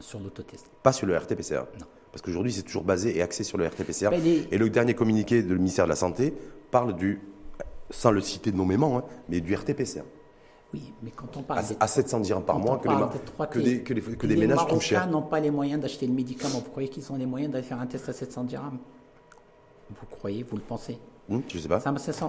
[0.00, 0.66] Sur l'autotest.
[0.82, 1.64] Pas sur le RT-PCR.
[1.78, 1.86] Non.
[2.12, 4.10] Parce qu'aujourd'hui, c'est toujours basé et axé sur le RT-PCR.
[4.50, 6.34] Et le dernier communiqué du ministère de la Santé
[6.70, 7.20] parle du,
[7.90, 10.02] sans le citer nommément, hein, mais du RT-PCR.
[10.72, 11.64] Oui, mais quand on parle.
[11.80, 14.58] À, 700 dirhams par mois, que, les, que, des, que, des, ménages.
[14.90, 16.60] Les n'ont pas les moyens d'acheter le médicament.
[16.64, 18.78] Vous croyez qu'ils ont les moyens d'aller faire un test à 700 dirhams?
[19.90, 20.98] Vous croyez, vous le pensez?
[21.30, 21.80] Hmm, je sais pas.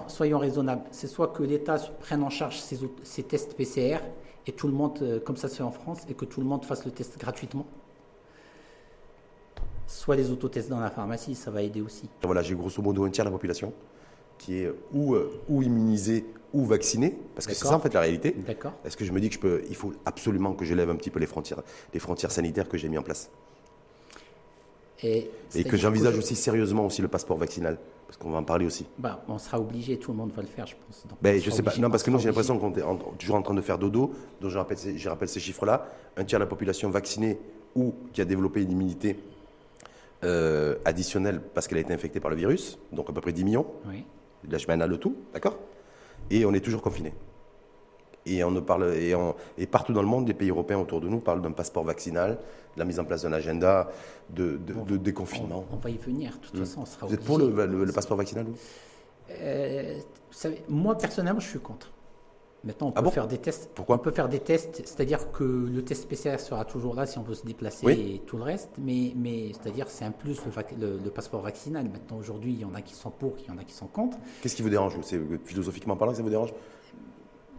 [0.06, 0.82] soyons raisonnables.
[0.92, 3.98] C'est soit que l'État prenne en charge ces, tests PCR
[4.46, 6.46] et tout le monde, euh, comme ça se fait en France, et que tout le
[6.46, 7.66] monde fasse le test gratuitement.
[9.88, 12.08] Soit les autotests dans la pharmacie, ça va aider aussi.
[12.22, 13.72] Voilà, j'ai grosso modo un tiers de la population
[14.38, 18.00] qui est ou, euh, ou immunisée ou vaccinée, parce que c'est ça en fait la
[18.00, 18.34] réalité.
[18.46, 18.72] D'accord.
[18.84, 21.10] Est-ce que je me dis que je peux, il faut absolument que j'élève un petit
[21.10, 21.62] peu les frontières,
[21.92, 23.30] les frontières sanitaires que j'ai mis en place?
[25.02, 27.78] Et, et que j'envisage aussi sérieusement aussi le passeport vaccinal.
[28.06, 28.86] Parce qu'on va en parler aussi.
[28.98, 31.04] Bah, on sera obligé, tout le monde va le faire, je pense.
[31.22, 31.74] ben, je sais pas.
[31.78, 34.12] Non, parce que moi, j'ai l'impression qu'on est toujours en train de faire dodo.
[34.40, 35.86] Donc, je rappelle, je rappelle ces chiffres-là.
[36.16, 37.38] Un tiers de la population vaccinée
[37.74, 39.18] ou qui a développé une immunité
[40.24, 43.44] euh, additionnelle parce qu'elle a été infectée par le virus, donc à peu près 10
[43.44, 43.66] millions.
[43.88, 44.04] Oui.
[44.48, 45.56] Là, je le tout, d'accord?
[46.30, 47.12] Et on est toujours confiné.
[48.24, 49.14] Et, on ne parle, et,
[49.58, 52.38] et, partout dans le monde, les pays européens autour de nous parlent d'un passeport vaccinal,
[52.74, 53.90] de la mise en place d'un agenda
[54.30, 55.64] de, de, déconfinement.
[55.72, 56.64] On, va y venir, de toute hmm.
[56.64, 58.46] façon, on sera Vous êtes pour le, passeport vaccinal
[59.40, 59.98] euh,
[60.68, 61.90] moi, personnellement, je suis contre.
[62.64, 63.10] Maintenant, on Ah peut bon?
[63.10, 63.70] faire des tests.
[63.74, 63.96] Pourquoi?
[63.96, 67.22] On peut faire des tests, c'est-à-dire que le test PCR sera toujours là si on
[67.22, 68.12] veut se déplacer Oui.
[68.14, 71.88] et tout le reste, mais, mais c'est-à-dire c'est un plus le, le- le passeport vaccinal.
[71.88, 73.88] Maintenant, aujourd'hui, il y en a qui sont pour, il y en a qui sont
[73.88, 74.16] contre.
[74.42, 74.96] Qu'est-ce qui vous dérange?
[75.02, 76.52] C'est philosophiquement parlant que ça vous dérange?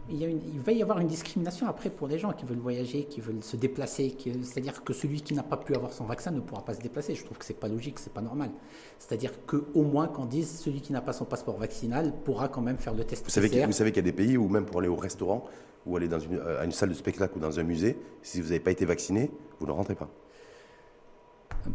[0.10, 2.46] Il, y a une- il va y avoir une discrimination après pour les gens qui
[2.46, 4.16] veulent voyager, qui veulent se déplacer.
[4.44, 7.16] C'est-à-dire que celui qui n'a pas pu avoir son vaccin ne pourra pas se déplacer.
[7.16, 8.52] Je trouve que c'est pas logique, c'est pas normal.
[9.00, 12.78] C'est-à-dire qu'au moins qu'on dise celui qui n'a pas son passeport vaccinal pourra quand même
[12.78, 13.68] faire le test Vous savez qu'il PCR.
[13.68, 15.46] vous savez qu'il y a des pays où même pour aller au restaurant
[15.86, 18.40] ou aller dans une, euh, à une salle de spectacle ou dans un musée, si
[18.42, 20.10] vous n'avez pas été vacciné, vous ne rentrez pas.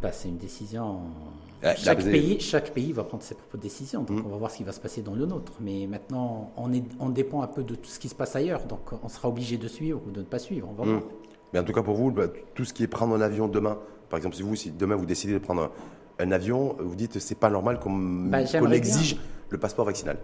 [0.03, 1.01] Bah, c'est une décision.
[1.62, 4.03] Ah, chaque, pays, chaque pays va prendre ses propres décisions.
[4.03, 4.27] Donc, Mhm.
[4.27, 5.53] on va voir ce qui va se passer dans le nôtre.
[5.61, 8.64] Mais maintenant, on, est, on dépend un peu de tout ce qui se passe ailleurs.
[8.64, 10.68] Donc, on sera obligé de suivre ou de ne pas suivre.
[10.70, 11.03] On va voir.
[11.53, 13.79] Mais en tout cas pour vous, bah, tout ce qui est prendre un avion demain,
[14.11, 15.70] par exemple si vous, si demain vous décidez de prendre un,
[16.24, 17.90] un avion, vous dites c'est pas normal qu'on
[18.29, 19.16] Bah, exige
[19.50, 20.18] le passeport vaccinal.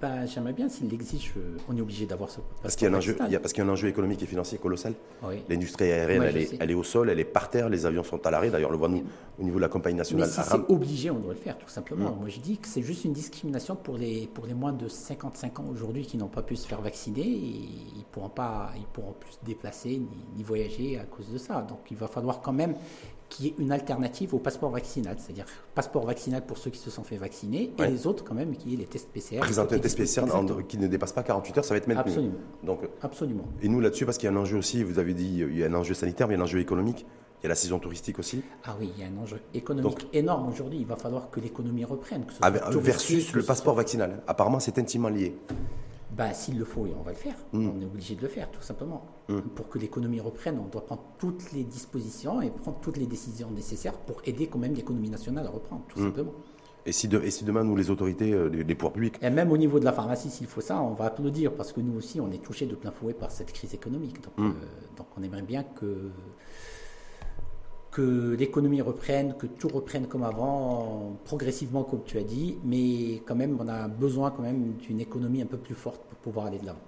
[0.00, 2.94] Bah, J'aimerais bien, s'il l'exige, euh, on est obligé d'avoir ce Parce qu'il y a
[2.94, 4.94] un enjeu, passeport parce qu'il y a un enjeu économique et financier colossal.
[5.22, 5.36] Oui.
[5.48, 6.56] L'industrie aérienne, Ouais, elle, est, sais.
[6.60, 8.50] elle est au sol, elle est par terre, les avions sont à l'arrêt.
[8.50, 9.02] D'ailleurs, on le voit nous,
[9.38, 10.28] au niveau de la compagnie Mais nationale.
[10.28, 10.64] si Aram.
[10.68, 12.10] c'est obligé, on doit le faire, tout simplement.
[12.12, 12.18] Mhm.
[12.20, 15.60] Moi, je dis que c'est juste une discrimination pour les, pour les moins de 55
[15.60, 17.22] ans aujourd'hui qui n'ont pas pu se faire vacciner.
[17.22, 17.24] Et
[17.94, 21.38] ils ne pourront, pas- ils pourront plus se déplacer ni, ni voyager à cause de
[21.38, 21.60] ça.
[21.62, 22.74] Donc, il va falloir quand même
[23.32, 25.16] qu'il y ait une alternative au passeport vaccinal.
[25.18, 27.88] C'est-à-dire passeport vaccinal pour ceux qui se sont fait vacciner Ouais.
[27.88, 29.38] et les autres, quand même, qui aient les tests PCR.
[29.40, 32.10] Présenter un test PCR en- qui ne dépasse pas 48 heures, ça va être maintenu.
[32.12, 32.34] Absolument.
[32.62, 33.44] Donc, Absolument.
[33.62, 35.64] et nous là-dessus, parce qu'il y a un enjeu aussi, vous avez dit, il y
[35.64, 37.06] a un enjeu sanitaire, mais il y a un enjeu économique.
[37.40, 38.42] Il y a la saison touristique aussi.
[38.64, 40.78] Ah oui, il y a un enjeu économique énorme aujourd'hui.
[40.78, 42.24] Il va falloir que l'économie reprenne.
[42.24, 44.22] Que ce soit Avec- touristique, versus que le passeport vaccinal.
[44.28, 45.34] Apparemment, c'est intimement lié.
[46.16, 47.36] Bah, s'il le faut, on va le faire.
[47.52, 47.68] Mm.
[47.76, 49.06] On est obligé de le faire, tout simplement.
[49.28, 49.40] Mm.
[49.54, 53.50] Pour que l'économie reprenne, on doit prendre toutes les dispositions et prendre toutes les décisions
[53.50, 56.04] nécessaires pour aider quand même l'économie nationale à reprendre, tout Mm.
[56.04, 56.32] simplement.
[56.84, 59.30] Et si, de- et si demain, nous, les autorités, euh, les, les pouvoirs publics, Et
[59.30, 61.96] même au niveau de la pharmacie, s'il faut ça, on va applaudir parce que nous
[61.96, 64.20] aussi, on est touchés de plein fouet par cette crise économique.
[64.22, 64.50] Donc, euh,
[64.96, 66.10] donc on aimerait bien que,
[67.92, 73.34] que l'économie reprenne, que tout reprenne comme avant, progressivement, comme tu as dit, mais quand
[73.36, 76.58] même, on a besoin quand même d'une économie un peu plus forte pour pouvoir aller
[76.58, 76.78] de l'avant.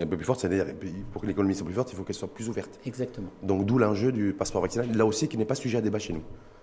[0.00, 0.64] un peu plus forte, c'est-à-dire
[1.12, 2.80] pour que l'économie soit plus forte, il faut qu'elle soit plus ouverte.
[2.86, 3.28] Exactement.
[3.42, 6.14] Donc d'où l'enjeu du passeport vaccinal, là aussi qui n'est pas sujet à débat chez
[6.14, 6.22] nous.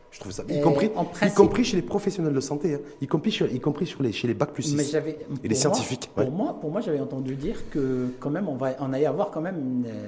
[0.10, 0.90] Je trouve ça, y Euh, compris,
[1.24, 4.12] y compris chez les professionnels de santé, hein, y compris, sur, y compris sur les,
[4.12, 4.76] chez les bacs plus 6.
[4.76, 5.12] Mais j'avais,
[5.44, 6.32] Et les moi- scientifiques, Pour ouais.
[6.32, 9.42] moi, pour moi, j'avais entendu dire que quand même, on va, on allait avoir quand
[9.42, 10.08] même, une, euh,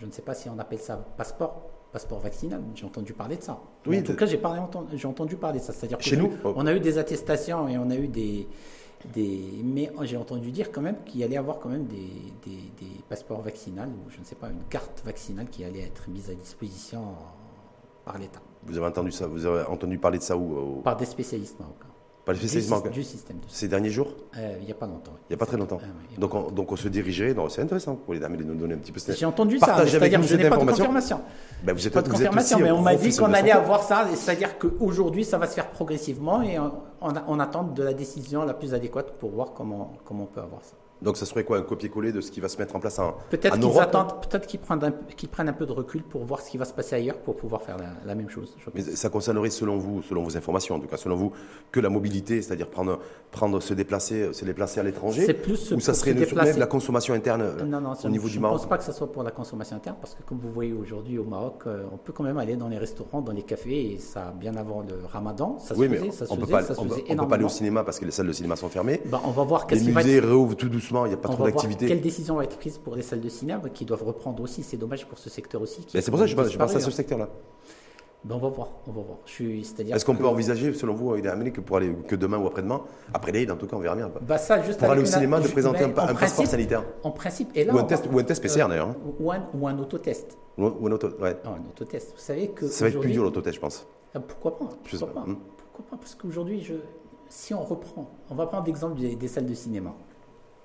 [0.00, 2.60] je ne sais pas si on appelle ça passeport, passeport vaccinal.
[2.74, 3.56] J'ai entendu parler de ça.
[3.86, 5.72] Oui, en tout cas, j'ai entendu, parler de ça.
[5.72, 6.52] C'est-à-dire Chez nous oh.
[6.56, 8.48] on a eu des attestations et on a eu des,
[9.14, 12.10] des, mais j'ai entendu dire quand même qu'il allait avoir quand même des,
[12.44, 16.10] des, des passeports vaccinales ou je ne sais pas une carte vaccinale qui allait être
[16.10, 17.14] mise à disposition
[18.04, 21.06] par l'État, Vous avez entendu ça Vous avez entendu parler de ça où par des
[21.06, 21.93] spécialistes marocains.
[22.24, 23.36] Pas Du, du système.
[23.48, 24.08] Ces derniers jours
[24.38, 25.12] Euh, il n'y a pas longtemps.
[25.28, 25.78] Il n'y a pas très longtemps.
[25.82, 28.42] Ah oui, donc, on, donc on se dirigeait, non, c'est intéressant pour les dames de
[28.44, 30.64] nous donner un petit peu cette- J'ai entendu ça, c'est-à-dire que je n'ai pas de
[30.64, 31.20] confirmation.
[31.62, 34.06] Ben, vous êtes, Pas de vous confirmation, mais on m'a dit qu'on allait avoir ça,
[34.14, 38.54] c'est-à-dire qu'aujourd'hui, ça va se faire progressivement et on, on attend de la décision la
[38.54, 40.74] plus adéquate pour voir comment, comment on peut avoir ça.
[41.02, 43.14] Donc ça serait quoi un copier-coller de ce qui va se mettre en place en,
[43.28, 46.24] Peut-être qu'ils Europe attendent, peut-être qu'ils prennent, un, qu'ils prennent un peu de recul pour
[46.24, 48.54] voir ce qui va se passer ailleurs pour pouvoir faire la, la même chose.
[48.58, 51.32] je Mais ça concernerait, selon vous, selon vos informations, en tout cas, selon vous,
[51.72, 53.00] que la mobilité, c'est-à-dire prendre,
[53.32, 56.50] prendre, se déplacer, se déplacer à l'étranger, C'est plus ou ça serait se ne- déplacer.
[56.52, 58.68] même la consommation interne euh, Non, non, au je- niveau je du ne Maroc pense
[58.68, 61.24] pas que ce soit pour la consommation interne, parce que comme vous voyez aujourd'hui au
[61.24, 64.32] Maroc, euh, on peut quand même aller dans les restaurants, dans les cafés, et ça,
[64.40, 66.84] bien avant le ramadan, ça se Oui, faisait, mais ça on peut faisait, pas, on
[66.86, 69.02] peut- on peut pas aller au cinéma parce que les salles de cinéma sont fermées.
[69.06, 71.28] Ben, on va voir Les qu'est-ce être musées réouvrent tout doucement, il n'y a pas
[71.30, 71.86] on trop d'activité.
[71.86, 74.62] quelle décision va être prise pour les salles de cinéma qui doivent reprendre aussi.
[74.62, 75.84] C'est dommage pour ce secteur aussi.
[75.88, 76.90] C'est pour ça que je, pense- je pense à ce hein.
[76.90, 77.28] secteur-là.
[78.24, 79.18] Ben, on va voir, on va voir.
[79.26, 79.94] C'est-à-dire.
[79.94, 82.80] Est-ce qu'on peut envisager, selon vous, avec Amélie, que pour aller que demain ou après-demain,
[83.12, 84.10] après l'Aïd, en tout cas, on verra bien.
[84.22, 86.84] Bah ça, juste Pour aller au une- cinéma, de présenter mais un, un passeport sanitaire
[87.02, 88.96] En principe, et là, Ou un test- va- ou un test PCR, d'ailleurs, hein.
[89.20, 90.38] Ou un, ou un autotest.
[90.56, 91.14] ou, ou un autre.
[91.20, 91.36] Ouais.
[91.44, 92.12] Un autotest.
[92.16, 92.66] Vous savez que.
[92.66, 93.86] Ça va être plus dur l'autotest, je pense.
[94.14, 95.20] Ah, Pourquoi pas Pourquoi pas.
[95.28, 95.36] Hmm.
[95.58, 96.74] Pourquoi pas Parce qu'aujourd'hui, je...
[97.28, 99.92] si on reprend, on va prendre l'exemple des, des salles de cinéma.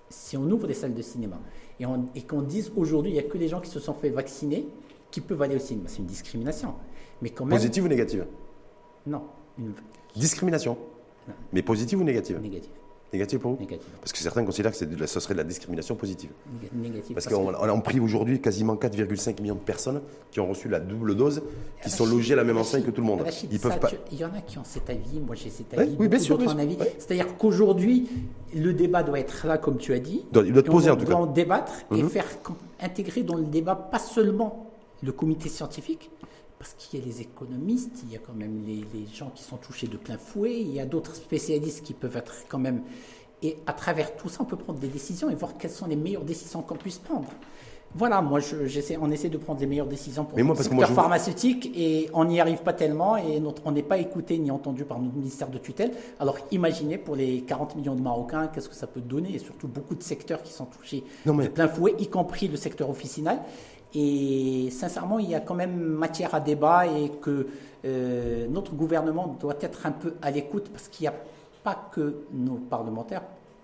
[0.09, 1.39] Si on ouvre des salles de cinéma
[1.79, 3.93] et, on- et qu'on dise aujourd'hui, il n'y a que les gens qui se sont
[3.93, 4.67] fait vacciner
[5.11, 6.73] qui peuvent aller au cinéma, c'est une discrimination.
[7.21, 7.57] Mais quand même.
[7.57, 8.25] Positive ou négative?
[9.07, 9.23] Non,
[9.57, 9.73] une
[10.15, 10.77] Discrimination.
[11.27, 11.33] Non.
[11.53, 12.39] Mais positive ou négative?
[12.41, 12.71] Négative.
[13.11, 13.67] Négative pour vous.
[14.01, 16.29] Parce que certains considèrent que c'est ce serait de la discrimination positive.
[16.61, 17.13] Néga- négative.
[17.15, 20.39] Parce Parce qu'on que- on a on pris aujourd'hui quasiment 4,5 millions de personnes qui
[20.39, 21.41] ont reçu la double dose,
[21.77, 23.21] qui Rachid, sont logées à la même enseigne Rachid, que tout le monde.
[23.21, 23.87] Rachid, Ils peuvent ça, pas.
[23.87, 26.19] tu- Il y en a qui ont cet avis, moi j'ai cet avis, oui, bien
[26.19, 26.75] sûr, bien avis.
[26.75, 26.95] ouais.
[26.99, 28.07] C'est-à-dire qu'aujourd'hui,
[28.53, 30.25] le débat doit être là, comme tu as dit.
[30.31, 31.21] Doit- il doit être Et posé, on en tout doit cas.
[31.21, 32.09] en débattre et Mhm.
[32.09, 32.25] faire
[32.79, 34.67] intégrer dans le débat pas seulement
[35.01, 36.11] le comité scientifique,
[36.59, 39.43] parce qu'il y a les économistes, il y a quand même les, les gens qui
[39.43, 42.83] sont touchés de plein fouet, il y a d'autres spécialistes qui peuvent être quand même
[43.41, 45.95] Et à travers tout ça, on peut prendre des décisions et voir quelles sont les
[45.95, 47.29] meilleures décisions qu'on puisse prendre.
[47.95, 52.07] Voilà, moi, j'essaie, on essaie de prendre les meilleures décisions pour le secteur pharmaceutique et
[52.13, 55.49] on n'y arrive pas tellement et on n'est pas écouté ni entendu par notre ministère
[55.49, 55.91] de tutelle.
[56.19, 59.33] Alors imaginez pour les 40 millions de Marocains, qu'est-ce que ça peut donner?
[59.33, 62.91] Et surtout beaucoup de secteurs qui sont touchés de plein fouet, y compris le secteur
[62.91, 63.39] officinal.
[63.95, 67.47] Et sincèrement, il y a quand même matière à débat et que
[67.85, 71.13] euh, notre gouvernement doit être un peu à l'écoute parce qu'il n'y a
[71.63, 73.23] pas que nos parlementaires,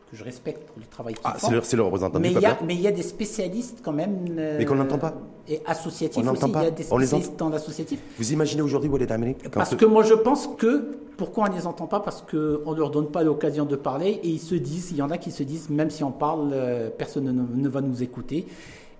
[0.09, 2.63] que je respecte pour le travail qu'ils ah, C'est le, représentant mais du peuple.
[2.65, 4.25] mais il y a des spécialistes quand même.
[4.37, 5.13] Euh, mais qu'on n'entend pas.
[5.47, 6.51] Et associatifs aussi.
[6.51, 6.61] Pas.
[6.61, 7.99] Il y a des spécialistes dans l'associatif.
[8.17, 11.01] Vous imaginez aujourd'hui où est l'Amérique Parce que moi je pense que.
[11.17, 12.01] Pourquoi on ne les entend pas?
[12.01, 15.01] Parce qu'on ne leur donne pas l'occasion de parler et ils se disent, il y
[15.01, 18.03] en a qui se disent, même si on parle, euh, personne ne, ne va nous
[18.03, 18.45] écouter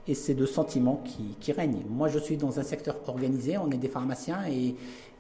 [0.08, 1.84] et c'est deux sentiments qui, qui, règnent.
[1.90, 4.76] Moi, je suis dans un secteur organisé, on est des pharmaciens et,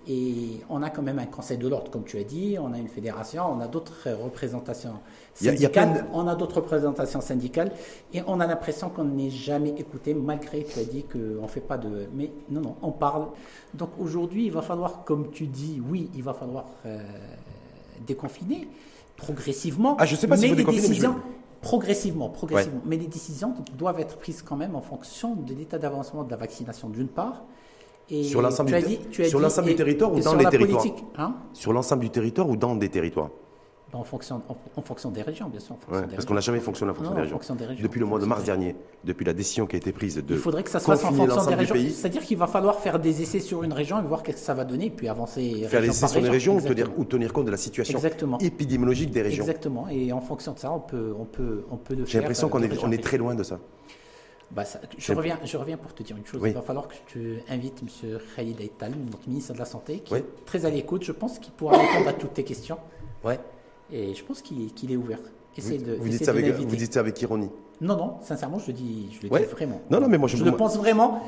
[0.07, 2.77] et on a quand même un conseil de l'ordre, comme tu as dit, on a
[2.77, 4.99] une fédération, on a d'autres représentations
[5.33, 7.71] syndicales, on a d'autres représentations syndicales,
[8.13, 11.61] et on a l'impression qu'on n'est jamais écouté, malgré tu as dit qu'on ne fait
[11.61, 12.07] pas de...
[12.13, 13.27] Mais non, non, on parle.
[13.73, 16.99] Donc aujourd'hui, il va falloir, comme tu dis, oui, il va falloir euh,
[18.05, 18.67] déconfiner
[19.17, 19.95] progressivement.
[19.99, 21.15] Ah, je sais pas si mais les décisions,
[21.65, 22.81] Progressivement, progressivement.
[22.85, 26.37] Mais les décisions doivent être prises quand même en fonction de l'état d'avancement de la
[26.37, 27.43] vaccination d'une part,
[28.23, 30.85] sur l'ensemble du, sur l'ensemble du territoire ou dans les territoires
[31.17, 31.35] hein?
[31.53, 33.31] Sur l'ensemble du territoire ou dans des territoires
[33.95, 34.41] en fonction,
[34.75, 35.75] en, fonction des régions, bien sûr.
[35.87, 37.83] parce qu'on n'a jamais fonctionné en fonction, des, régions.
[37.83, 40.35] Depuis le mois de mars dernier, depuis la décision qui a été prise de.
[40.35, 41.75] Il faudrait que ça se fasse en fonction des régions.
[41.75, 44.53] C'est-à-dire qu'il va falloir faire des essais sur une région et voir ce que ça
[44.53, 45.65] va donner, puis avancer.
[45.67, 46.57] Faire des essais sur les régions
[46.97, 47.99] ou tenir, compte de la situation
[48.39, 49.43] épidémiologique des régions.
[49.43, 49.87] Exactement.
[49.89, 52.11] Et en fonction de ça, on peut, on peut, on peut le faire.
[52.11, 53.59] J'ai l'impression qu'on est, on est très loin de ça.
[54.51, 54.63] Bah,
[54.97, 56.41] je, reviens, je reviens pour te dire une chose.
[56.45, 58.19] Il va falloir que tu invites M.
[58.35, 61.03] Khalid Aital, notre ministre de la Santé, qui est très à l'écoute.
[61.03, 62.77] Je pense qu'il pourra répondre à toutes tes questions.
[63.23, 63.39] Ouais.
[63.91, 65.19] Et je pense qu'il est ouvert.
[65.57, 68.67] Vous, de, vous, dites ça avec, vous, dites ça avec, ironie Non, non, sincèrement, je
[68.67, 69.81] le dis, je le dis vraiment.
[69.89, 71.21] Non, non, mais moi je, je le pense vraiment.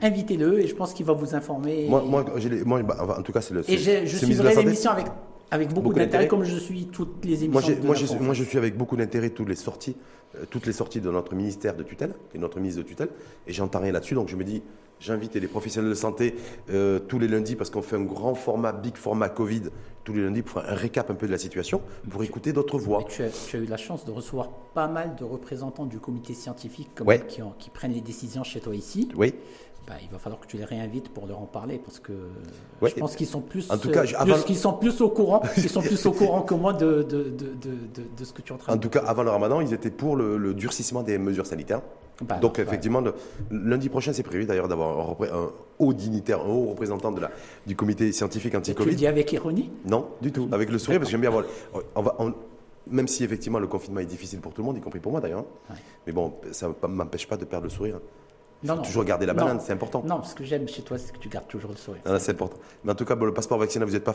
[0.00, 1.86] Invitez-le et je pense qu'il va vous informer.
[1.88, 2.24] Moi, moi,
[2.64, 3.70] moi bah, en tout cas, c'est le.
[3.70, 5.06] Et je, je suivrai l'émission avec
[5.50, 7.76] avec beaucoup, d'intérêt, comme je suis toutes les émissions.
[7.82, 9.96] Moi, moi, moi, je suis avec beaucoup d'intérêt toutes les sorties,
[10.34, 13.08] euh, toutes les sorties de notre ministère de tutelle, et notre ministre de tutelle,
[13.46, 14.14] et j'entends rien là-dessus.
[14.14, 14.62] Donc je me dis,
[15.00, 16.34] j'invite les professionnels de santé
[16.70, 19.62] euh, tous les lundis parce qu'on fait un grand format, big format Covid
[20.04, 22.78] tous les lundis pour faire un récap un peu de la situation, pour écouter d'autres
[22.78, 23.02] voix.
[23.08, 26.32] Tu as, tu as, eu la chance de recevoir pas mal de représentants du comité
[26.32, 26.90] scientifique
[27.28, 29.08] qui, qui prennent les décisions chez toi ici.
[29.16, 29.34] Oui.
[29.86, 32.12] Bah, il va falloir que tu les réinvites pour leur en parler parce que
[32.82, 34.04] je pense qu'ils sont plus, en tout cas,
[34.56, 37.46] sont plus au courant, ils sont plus au courant que moi de, de, de,
[38.16, 38.74] de, ce que tu es en train.
[38.74, 41.82] En tout cas, avant le Ramadan, ils étaient pour le, durcissement des mesures sanitaires.
[42.22, 43.02] Bah, Donc effectivement,
[43.50, 47.30] lundi prochain, c'est prévu d'ailleurs d'avoir un, haut dignitaire, un haut représentant de la,
[47.66, 48.84] du comité scientifique anti-Covid.
[48.84, 51.30] Tu le dis avec ironie Non, du tout, avec le sourire, parce que j'aime bien
[51.30, 51.44] voir.
[51.94, 52.16] On va,
[52.88, 55.20] même si effectivement le confinement est difficile pour tout le monde, y compris pour moi
[55.20, 55.44] d'ailleurs.
[56.06, 58.00] Mais bon, ça ne m'empêche pas de perdre le sourire.
[58.62, 60.02] Il faut toujours garder la banane, c'est important.
[60.06, 62.02] Non, ce que j'aime chez toi, c'est que tu gardes toujours le sourire.
[62.18, 62.56] c'est important.
[62.84, 64.14] Mais en tout cas, le passeport vaccinal, vous n'êtes pas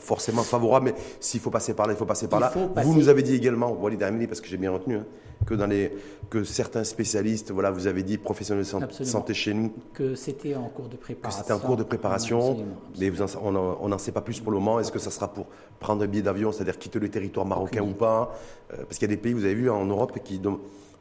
[0.00, 2.52] forcément favorable, mais s'il faut passer par là, il faut passer par là.
[2.76, 5.06] Vous nous avez dit également, Walid Amini, parce que j'ai bien retenu, hein,
[5.44, 5.92] que, dans les,
[6.30, 9.72] que certains spécialistes, voilà, vous avez dit professionnels de santé chez nous.
[9.92, 11.42] Que c'était en cours de préparation.
[11.42, 12.58] c'était en cours de préparation,
[12.98, 14.80] mais vous on n'en sait pas plus pour le moment.
[14.80, 15.46] Est-ce que ça sera pour
[15.80, 18.34] prendre un billet d'avion, c'est-à-dire quitter le territoire marocain ou pas?
[18.72, 20.40] Euh, Parce qu'il y a des pays, vous avez vu, en Europe, qui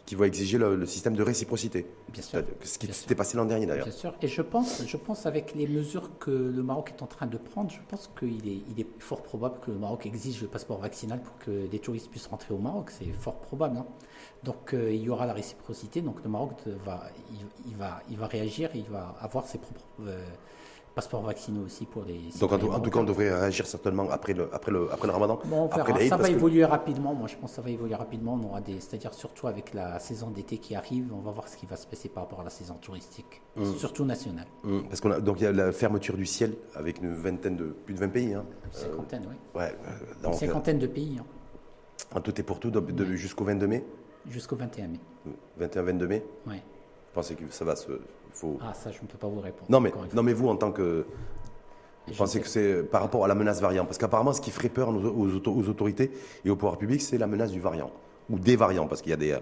[0.06, 1.88] qui va exiger le, système de réciprocité.
[2.10, 2.44] Bien sûr.
[2.64, 3.86] Ce qui s'était passé l'an dernier d'ailleurs.
[3.86, 4.14] Bien sûr.
[4.22, 7.38] Et je pense, je pense avec les mesures que le Maroc est en train de
[7.38, 10.80] prendre, je pense qu'il est, il est fort probable que le Maroc exige le passeport
[10.80, 12.92] vaccinal pour que les touristes puissent rentrer au Maroc.
[12.92, 13.78] C'est fort probable.
[13.78, 13.88] Hein.
[14.44, 16.02] Donc euh, il y aura la réciprocité.
[16.02, 16.54] Donc le Maroc
[16.86, 17.10] va,
[17.68, 18.70] il, va, il va réagir.
[18.76, 20.24] Il va avoir ses propres euh,
[20.96, 22.20] passeport vacciné aussi pour les.
[22.40, 25.40] Donc en tout, cas, on devrait réagir certainement après le, après le, après le ramadan
[25.46, 25.70] bon,
[26.10, 27.14] Ça va évoluer rapidement.
[27.14, 28.40] Moi, je pense que ça va évoluer rapidement.
[28.42, 31.58] On aura des, c'est-à-dire surtout avec la saison d'été qui arrive, on va voir ce
[31.58, 33.74] qui va se passer par rapport à la saison touristique, mmh.
[33.76, 34.48] surtout nationale.
[34.64, 34.80] Mmh.
[34.88, 37.66] Parce qu'on a donc il y a la fermeture du ciel avec une vingtaine de
[37.66, 38.34] plus de 20 pays.
[38.34, 38.46] Hein.
[38.66, 39.36] Une cinquantaine, oui.
[39.56, 39.76] Euh, ouais.
[40.24, 41.18] une cinquantaine de pays.
[41.20, 41.26] Hein.
[42.14, 42.72] En tout et pour tout,
[43.14, 43.86] jusqu'au 22 mai.
[44.30, 45.00] Jusqu'au 21 mai.
[45.60, 46.26] 21-22 mai.
[46.48, 46.56] Oui.
[46.56, 47.92] Vous pensez que ça va se
[48.62, 49.70] ah, ça, je ne peux pas vous répondre.
[49.70, 51.06] Non, mais, non, mais vous, en tant que.
[52.08, 53.88] Vous pensez que c'est par rapport à la menace variante?
[53.88, 56.12] Parce qu'apparemment, ce qui ferait peur aux, autorités
[56.44, 57.92] et au pouvoir public, c'est la menace du variant.
[58.30, 58.88] Ou des variants.
[58.88, 59.32] Parce qu'il y a des.
[59.32, 59.40] Euh,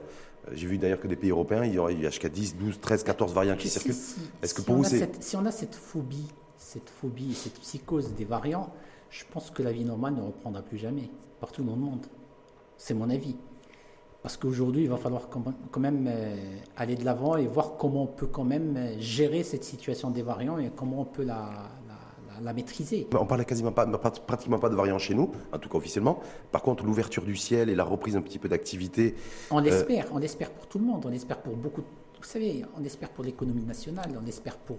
[0.54, 3.34] j'ai vu d'ailleurs que des pays européens, il y a jusqu'à 10, 12, 13, 14
[3.34, 3.96] variants qui circulent.
[4.42, 5.22] Est-ce que pour vous, c'est.
[5.22, 6.28] Si on a cette phobie,
[6.58, 8.72] cette phobie, cette psychose des variants,
[9.10, 12.06] je pense que la vie normale ne reprendra plus jamais, partout dans le monde.
[12.78, 13.36] C'est mon avis.
[14.24, 16.36] Parce qu'aujourd'hui, il va falloir quand même euh,
[16.78, 20.22] aller de l'avant et voir comment on peut quand même euh, gérer cette situation des
[20.22, 21.50] variants et comment on peut la,
[22.42, 23.06] la maîtriser.
[23.20, 23.86] On parle quasiment pas,
[24.26, 26.22] pratiquement pas de variants chez nous, en tout cas officiellement.
[26.54, 29.16] Par contre, l'ouverture du ciel et la reprise un petit peu d'activité.
[29.52, 31.82] On l'espère, on l'espère pour tout le monde, on espère pour beaucoup.
[31.82, 34.78] Vous savez, on espère pour l'économie nationale, on espère pour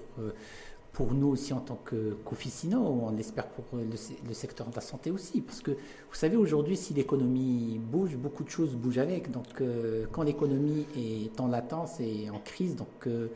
[0.95, 5.41] pour nous aussi en tant qu'officinaux, on espère pour le, secteur de la santé aussi.
[5.41, 9.31] Parce que vous savez, aujourd'hui, si l'économie bouge, beaucoup de choses bougent avec.
[9.33, 13.27] Donc, euh, quand l'économie est en latence et en crise, donc euh,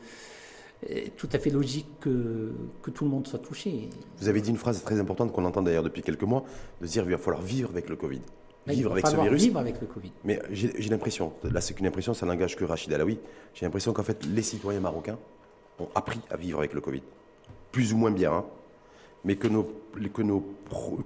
[1.17, 3.89] tout à fait logique que, que, tout le monde soit touché.
[4.19, 6.45] Vous avez dit une phrase très importante qu'on entend d'ailleurs depuis quelques mois,
[6.79, 8.21] de dire qu'il va falloir vivre avec le Covid.
[8.67, 9.43] Vivre avec ce virus.
[9.43, 10.13] Vivre avec le Covid.
[10.23, 13.19] Mais j'ai l'impression, là c'est qu'une impression, ça n'engage que Rachid Alaoui,
[13.53, 15.17] j'ai l'impression qu'en fait les citoyens marocains
[15.79, 17.01] ont appris à vivre avec le Covid
[17.71, 18.45] plus ou moins bien, hein.
[19.23, 19.67] mais que, nos,
[20.13, 20.43] que, nos,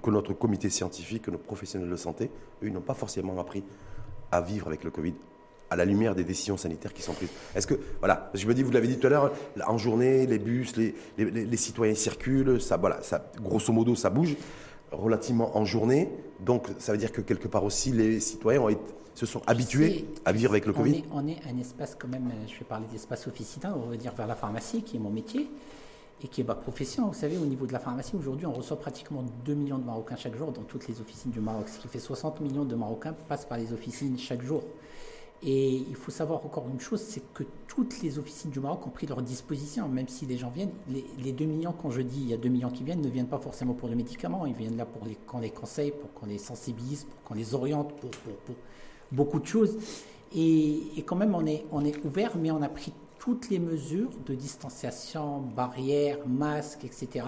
[0.02, 2.30] que notre comité scientifique, que nos professionnels de santé,
[2.62, 3.62] eux, n'ont pas forcément appris
[4.30, 5.14] à vivre avec le Covid
[5.70, 7.30] à la lumière des décisions sanitaires qui sont prises.
[7.54, 9.32] Est-ce que, voilà, je me dis, vous l'avez dit tout à l'heure,
[9.66, 14.36] en journée, les bus, les, les, citoyens circulent, ça, voilà, ça, grosso modo, ça bouge
[14.92, 16.10] relativement en journée.
[16.40, 18.68] Donc, ça veut dire que quelque part aussi, les citoyens ont
[19.14, 22.58] se sont habitués à vivre avec le Covid on est, un espace quand même, je
[22.58, 25.48] vais parler d'espace officinal, on va dire vers la pharmacie, qui est mon métier
[26.22, 27.08] et qui est ma profession.
[27.08, 30.16] Vous savez, au niveau de la pharmacie, aujourd'hui, on reçoit pratiquement 2 millions de Marocains
[30.16, 33.14] chaque jour dans toutes les officines du Maroc, ce qui fait 60 millions de Marocains
[33.28, 34.62] passent par les officines chaque jour.
[35.46, 38.90] Et il faut savoir encore une chose, c'est que toutes les officines du Maroc ont
[38.90, 40.72] pris leur disposition, même si les gens viennent.
[40.88, 43.28] Les, 2 millions, quand je dis il y a 2 millions qui viennent, ne viennent
[43.28, 46.38] pas forcément pour le médicament, ils viennent là pour qu'on les conseille, pour qu'on les
[46.38, 48.10] sensibilise, pour qu'on les oriente, pour,
[49.12, 49.76] beaucoup de choses.
[50.34, 52.94] Et, et, quand même, on est, on est ouvert, mais on a pris
[53.24, 57.24] toutes les mesures de distanciation, barrières, masques, etc.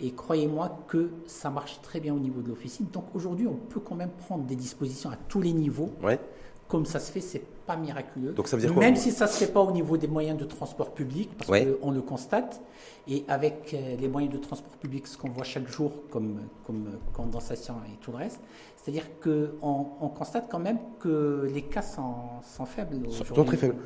[0.00, 2.86] Et croyez-moi que ça marche très bien au niveau de l'officine.
[2.92, 5.92] Donc aujourd'hui, on peut quand même prendre des dispositions à tous les niveaux.
[6.02, 6.18] Ouais.
[6.66, 8.32] Comme ça se fait, c'est pas miraculeux.
[8.32, 10.38] Donc ça veut dire quoi Même si ça se fait pas au niveau des moyens
[10.38, 12.60] de transport public, parce qu'on le constate,
[13.06, 16.98] et avec euh, les moyens de transport public, ce qu'on voit chaque jour comme, comme
[17.12, 18.40] condensation et tout le reste,
[18.76, 22.14] c'est-à-dire qu'on on constate quand même que les cas sont,
[22.56, 22.96] sont faibles.
[23.10, 23.76] Sont très faibles.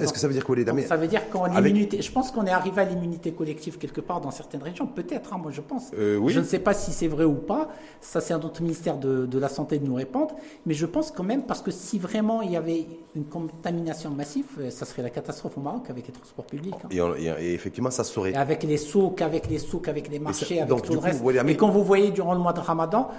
[0.00, 2.00] Est-ce que ça veut dire quoi les dames Ça veut dire qu'on avec...
[2.00, 4.86] Je pense qu'on est arrivé à l'immunité collective quelque part dans certaines régions.
[4.86, 5.90] Peut-être, hein, moi je pense.
[5.98, 6.32] Euh, oui.
[6.32, 7.68] Je ne sais pas si c'est vrai ou pas.
[8.00, 10.36] Ça, c'est à notre ministère de, de, la Santé de nous répondre.
[10.66, 14.46] Mais je pense quand même, parce que si vraiment il y avait une contamination massive,
[14.58, 16.74] euh, ça serait la catastrophe au Maroc avec les transports publics.
[16.84, 17.14] Hein.
[17.38, 18.34] Et, effectivement, ça serait.
[18.34, 21.22] avec les souks, avec les souks, avec les marchés, avec tout le reste.
[21.48, 23.10] Et quand vous voyez durant le mois de Ramadan,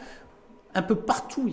[0.74, 1.50] un peu partout.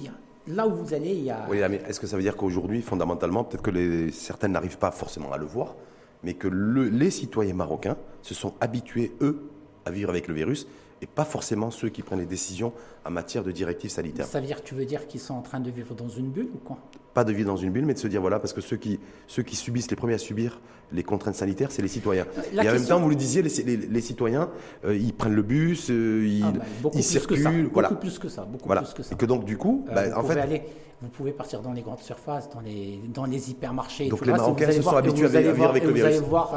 [0.47, 1.47] là où vous allez, il y a.
[1.49, 4.91] Oui, mais est-ce que ça veut dire qu'aujourd'hui, fondamentalement, peut-être que les, certaines n'arrivent pas
[4.91, 5.75] forcément à le voir,
[6.23, 9.51] mais que les citoyens marocains se sont habitués, eux,
[9.85, 10.67] à vivre avec le virus
[11.03, 12.73] et pas forcément ceux qui prennent les décisions
[13.05, 14.27] en matière de directives sanitaires.
[14.27, 16.49] Ça veut dire, tu veux dire qu'ils sont en train de vivre dans une bulle
[16.55, 16.79] ou quoi?
[17.13, 19.01] Pas de vivre dans une bulle, mais de se dire, voilà, parce que ceux qui,
[19.27, 20.61] ceux qui subissent, les premiers à subir
[20.93, 22.27] les contraintes sanitaires, c'est les citoyens.
[22.53, 24.51] et en même temps, vous le disiez, les, citoyens,
[24.85, 27.71] euh, ils prennent le bus, euh, ils, ah, bah, ils circulent.
[27.73, 28.43] Beaucoup plus que ça.
[28.43, 29.15] Beaucoup plus que ça.
[29.15, 30.39] Et que donc, du coup, euh, bah, en fait.
[30.39, 30.63] Aller,
[31.01, 34.09] vous pouvez partir dans les grandes surfaces, dans les, dans les hypermarchés.
[34.09, 36.11] Donc les Marocains se sont habitués à vivre avec le virus.
[36.11, 36.55] Vous allez voir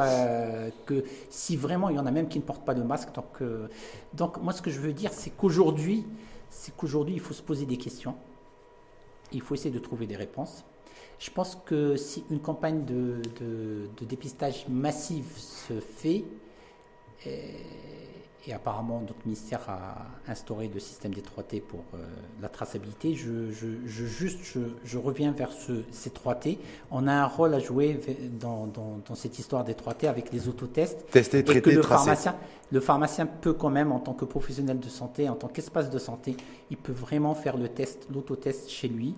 [0.85, 3.41] que si vraiment il y en a même qui ne portent pas de masque, donc,
[4.13, 6.05] donc moi ce que je veux dire, c'est qu'aujourd'hui,
[6.51, 8.15] c'est qu'aujourd'hui, il faut se poser des questions.
[9.31, 10.63] Il faut essayer de trouver des réponses.
[11.19, 13.21] Je pense que si une campagne de,
[14.01, 16.25] dépistage massive se fait,
[17.27, 17.29] euh,
[18.47, 22.05] et apparemment notre ministère a instauré le système des 3T pour euh,
[22.41, 23.15] la traçabilité.
[23.15, 23.49] Je,
[23.85, 24.39] juste,
[24.83, 26.59] je, reviens vers ce, ces 3T.
[26.91, 27.99] On a un rôle à jouer
[28.39, 28.69] dans,
[29.15, 31.09] cette histoire des 3T avec les autotests.
[31.09, 32.35] Tester, traiter, le pharmacien,
[32.71, 35.97] le pharmacien peut quand même, en tant que professionnel de santé, en tant qu'espace de
[35.97, 36.35] santé,
[36.69, 39.15] il peut vraiment faire le test, l'autotest chez lui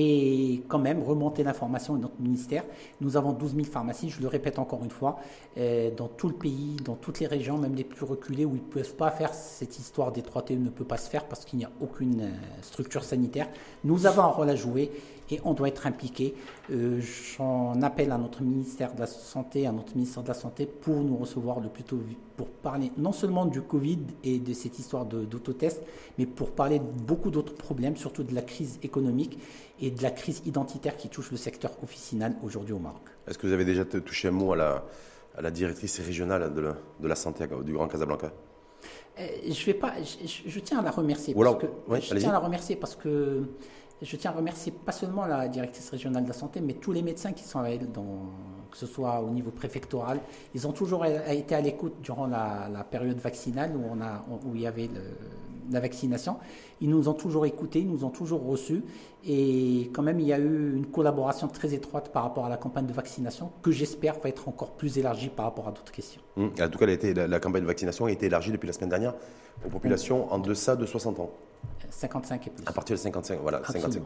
[0.00, 2.62] et quand même remonter l'information à notre ministère.
[3.00, 5.18] Nous avons 12 000 pharmacies, je le répète encore une fois,
[5.56, 8.62] euh, dans tout le pays, dans toutes les régions, même les plus reculées, où ils
[8.62, 11.58] ne peuvent pas faire cette histoire des 3T ne peut pas se faire parce qu'il
[11.58, 12.30] n'y a aucune euh,
[12.62, 13.48] structure sanitaire.
[13.82, 14.92] Nous avons un rôle à jouer
[15.30, 16.34] et on doit être impliqué.
[16.70, 17.00] Euh,
[17.36, 20.96] j'en appelle à notre ministère de la Santé, à notre ministère de la Santé pour
[20.96, 21.98] nous recevoir le plus tôt
[22.36, 25.82] pour parler non seulement du Covid et de cette histoire d'autotest,
[26.18, 29.38] mais pour parler de beaucoup d'autres problèmes, surtout de la crise économique
[29.80, 33.02] et de la crise identitaire qui touche le secteur officinal aujourd'hui au Maroc.
[33.26, 34.84] Est-ce que vous avez déjà touché un mot à la,
[35.36, 38.32] à la directrice régionale de la, de la santé du Grand Casablanca?
[39.18, 41.34] Euh, je, vais pas, je, tiens à la remercier.
[41.34, 41.66] Parce que,
[42.00, 43.42] je tiens à la remercier parce que
[44.02, 47.02] je tiens à remercier pas seulement la directrice régionale de la santé, mais tous les
[47.02, 47.88] médecins qui sont à elle,
[48.70, 50.20] que ce soit au niveau préfectoral.
[50.54, 54.88] Ils ont toujours été à l'écoute durant la, période vaccinale où il y avait
[55.70, 56.36] la vaccination.
[56.80, 58.82] Ils nous ont toujours écoutés, ils nous ont toujours reçus.
[59.26, 62.56] Et quand même, il y a eu une collaboration très étroite par rapport à la
[62.56, 66.20] campagne de vaccination que j'espère va être encore plus élargie par rapport à d'autres questions.
[66.36, 66.46] Mmh.
[66.60, 69.14] En tout cas, la, campagne de vaccination a été élargie depuis la semaine dernière
[69.66, 71.30] aux populations en deçà de 60 ans.
[71.90, 72.64] 55 et plus.
[72.66, 74.02] À partir de 55, voilà, 55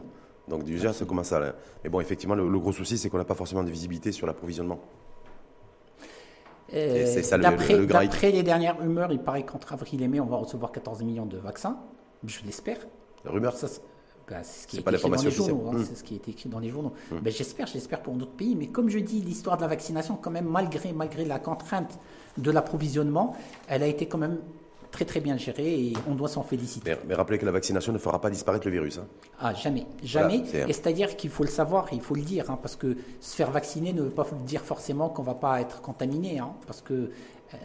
[0.47, 1.53] Donc déjà, ça commence à...
[1.83, 4.79] Mais bon, effectivement, le, gros souci, c'est qu'on n'a pas forcément de visibilité sur l'approvisionnement.
[6.73, 11.03] Euh, D'après les dernières rumeurs, il paraît qu'entre avril et mai, on va recevoir 14
[11.03, 11.77] millions de vaccins.
[12.25, 12.77] Je l'espère.
[13.25, 13.55] La rumeur
[14.43, 15.69] c'est ce qui est, écrit dans les journaux.
[15.69, 16.93] Hein, c'est ce qui est écrit dans les journaux.
[17.11, 18.55] Ben, j'espère, j'espère pour d'autres pays.
[18.55, 21.99] Mais comme je dis, l'histoire de la vaccination, quand même, malgré, malgré la contrainte
[22.37, 23.35] de l'approvisionnement,
[23.67, 24.39] elle a été quand même
[24.93, 26.95] très très bien gérée et on doit s'en féliciter.
[27.07, 28.99] Mais, rappelez que la vaccination ne fera pas disparaître le virus.
[28.99, 29.07] Hein.
[29.39, 29.85] Ah, jamais.
[30.03, 30.43] Jamais.
[30.53, 33.51] et c'est-à-dire qu'il faut le savoir, il faut le dire, hein, parce que se faire
[33.51, 36.41] vacciner ne veut pas dire forcément qu'on ne va pas être contaminé.
[36.65, 36.93] parce que.
[36.93, 37.57] Euh,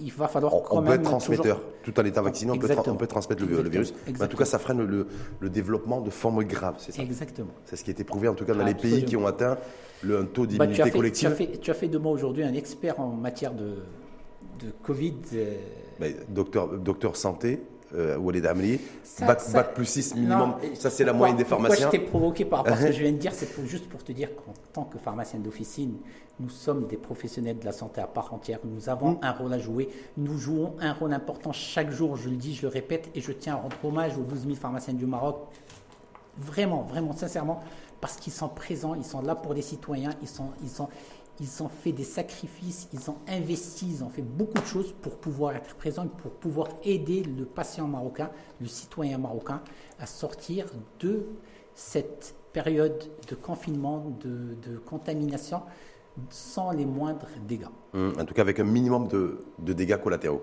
[0.00, 1.60] il va falloir on, on peut être transmetteur.
[1.82, 3.92] Tout en étant vacciné, on peut, on peut, transmettre le, virus.
[4.06, 7.52] Mais en tout cas, ça freine le, développement de formes graves, c'est ça Exactement.
[7.66, 9.58] C'est ce qui a été prouvé, en tout cas, dans les pays qui ont atteint
[10.02, 11.28] le, un taux bah, d'immunité collective.
[11.28, 13.76] Tu as, fait, tu as fait de moi aujourd'hui un expert en matière de,
[14.62, 15.14] de Covid.
[15.34, 15.56] Euh,
[16.28, 17.62] docteur, docteur santé,
[17.94, 18.80] euh, Walid Amri,
[19.20, 21.86] bac, plus 6 minimum, ça c'est la moyenne des pharmaciens.
[21.86, 23.88] Pourquoi je t'ai provoqué par rapport à ce que je viens de dire, c'est juste
[23.88, 25.96] pour te dire qu'en tant que pharmacien d'officine,
[26.40, 29.18] nous sommes des professionnels de la santé à part entière, nous avons mm.
[29.22, 32.62] un rôle à jouer, nous jouons un rôle important chaque jour, je le dis, je
[32.62, 35.40] le répète, et je tiens à rendre hommage aux 12 000 pharmaciens du Maroc,
[36.38, 37.62] vraiment, vraiment, sincèrement,
[38.00, 40.88] parce qu'ils sont présents, ils sont là pour les citoyens, ils sont, ils sont,
[41.40, 45.16] ils ont fait des sacrifices, ils ont investi, ils ont fait beaucoup de choses pour
[45.16, 48.30] pouvoir être présents, pour pouvoir aider le patient marocain,
[48.60, 49.62] le citoyen marocain
[49.98, 50.66] à sortir
[51.00, 51.26] de
[51.74, 55.62] cette période de confinement, de, contamination,
[56.28, 57.66] sans les moindres dégâts.
[57.94, 60.42] Hum, en tout cas, avec un minimum de dégâts collatéraux.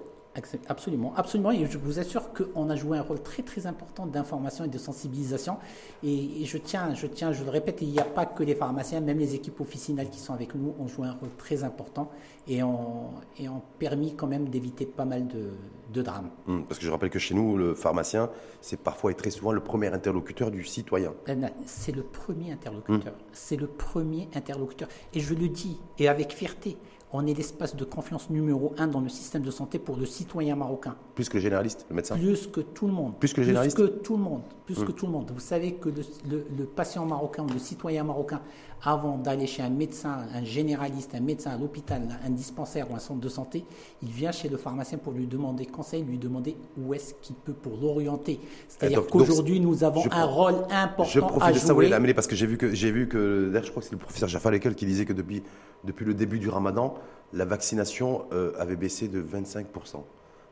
[0.68, 1.52] Absolument, absolument.
[1.52, 4.78] Et je vous assure qu'on a joué un rôle très très important d'information et de
[4.78, 5.58] sensibilisation.
[6.04, 9.02] Et, je tiens, je tiens, je le répète, il n'y a pas que les pharmaciens,
[9.02, 12.12] même les équipes officinales qui sont avec nous ont joué un rôle très important
[12.48, 15.52] et ont, et ont permis quand même d'éviter pas mal de,
[15.94, 16.30] de drames.
[16.48, 18.30] Hum, parce que je rappelle que chez nous, le pharmacien,
[18.62, 21.14] c'est parfois et très souvent le premier interlocuteur du citoyen.
[21.26, 23.14] Ben, c'est le premier interlocuteur.
[23.14, 23.20] Hum.
[23.32, 24.88] C'est le premier interlocuteur.
[25.14, 26.78] Et je le dis, et avec fierté
[27.12, 30.56] on est l'espace de confiance numéro un dans le système de santé pour le citoyen
[30.56, 30.96] marocain.
[31.16, 33.18] Plus que le généraliste, le médecin Plus que tout le monde.
[33.20, 34.42] Plus que le généraliste Plus que tout le monde.
[34.66, 34.94] Plus que hmm.
[34.94, 35.32] tout le monde.
[35.34, 38.42] Vous savez que le, patient marocain ou le citoyen marocain,
[38.84, 43.00] avant d'aller chez un médecin, un généraliste, un médecin à l'hôpital, un dispensaire ou un
[43.00, 43.66] centre de santé,
[44.02, 47.54] il vient chez le pharmacien pour lui demander conseil, lui demander où est-ce qu'il peut
[47.54, 48.40] pour l'orienter.
[48.68, 52.46] C'est-à-dire qu'aujourd'hui, nous avons un rôle important je profite de ça, l'amener parce que j'ai
[52.46, 55.06] vu que, j'ai vu que, je crois que c'est le professeur Jaffa Lekel qui disait
[55.06, 55.44] que depuis,
[55.84, 56.96] depuis le début du ramadan,
[57.34, 59.66] la vaccination euh, avait baissé de 25%.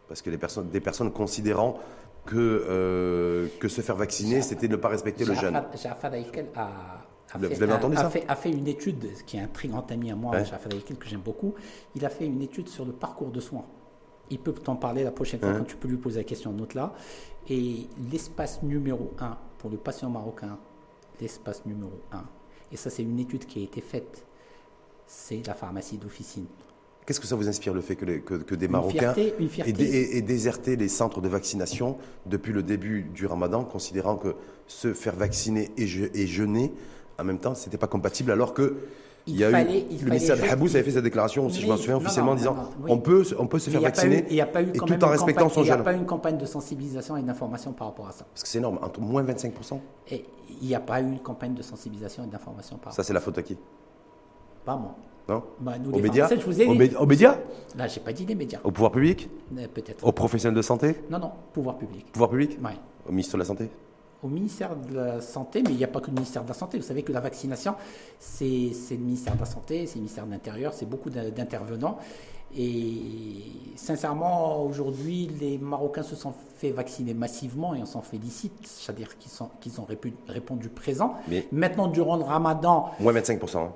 [0.08, 1.80] Parce que les personnes, des personnes considérant
[2.26, 5.62] que, euh, que se faire vacciner, c'était ne pas respecter le jeûne.
[5.82, 7.08] Jaffa Lekel a,
[7.46, 10.70] a, fait, a, fait, une étude, qui est un très grand ami à moi, Jaffa
[10.70, 11.54] Lekel, que j'aime beaucoup.
[11.96, 13.66] Il a fait une étude sur le parcours de soins.
[14.30, 16.74] Il peut t'en parler la prochaine fois quand tu peux lui poser la question, note
[16.74, 16.94] là.
[17.50, 20.58] Et l'espace numéro un pour le patient marocain,
[21.22, 22.26] l'espace numéro un,
[22.72, 24.26] et ça c'est une étude qui a été faite,
[25.06, 26.46] c'est la pharmacie d'officine.
[27.08, 31.30] Qu'est-ce que ça vous inspire le fait que, des Marocains aient, déserté les centres de
[31.30, 34.36] vaccination depuis le début du ramadan, considérant que
[34.68, 36.74] se faire vacciner et, jeûner
[37.20, 38.78] en même temps, ce n'était pas compatible, alors que
[39.28, 39.54] il, y a eu,
[40.04, 42.56] le ministère de Habous avait fait sa déclaration, si je m'en souviens, officiellement, en disant
[42.88, 44.42] on, peut, on peut se faire vacciner et
[44.74, 45.74] tout en respectant son jeûne.
[45.74, 48.26] Il n'y a pas eu une campagne de sensibilisation et d'information par rapport à ça.
[48.32, 49.80] Parce que c'est énorme, entre moins 25%.
[50.12, 50.26] Et
[50.62, 53.14] il n'y a pas eu une campagne de sensibilisation et d'information par rapport Ça, c'est
[53.14, 53.58] la faute à qui?
[54.64, 54.96] Pas moi.
[55.28, 55.44] Non?
[55.60, 57.38] Bah, nous, Aux médias je vous ai Aux, médias?
[57.76, 58.60] Là, j'ai pas dit des médias.
[58.64, 59.30] Au pouvoir public?
[59.74, 60.06] Peut-être.
[60.08, 61.02] Aux professionnels de santé?
[61.10, 62.10] Non, non, pouvoir public.
[62.14, 62.58] Pouvoir public?
[62.64, 62.72] Oui.
[63.06, 63.70] Au ministère de la Santé?
[64.28, 66.54] Au ministère de la Santé, mais il n'y a pas que le ministère de la
[66.54, 66.78] Santé.
[66.78, 67.76] Vous savez que la vaccination,
[68.20, 71.98] c'est le ministère de la Santé, c'est le ministère de l'Intérieur, c'est beaucoup d'intervenants.
[72.56, 73.44] Et
[73.76, 79.32] sincèrement, aujourd'hui, les Marocains se sont fait vacciner massivement et on s'en félicite, c'est-à-dire qu'ils
[79.60, 79.88] qu'ils ont
[80.28, 81.16] répondu présent.
[81.28, 82.92] Mais Maintenant, durant le ramadan.
[83.00, 83.58] Moins 25%.
[83.58, 83.72] Hein.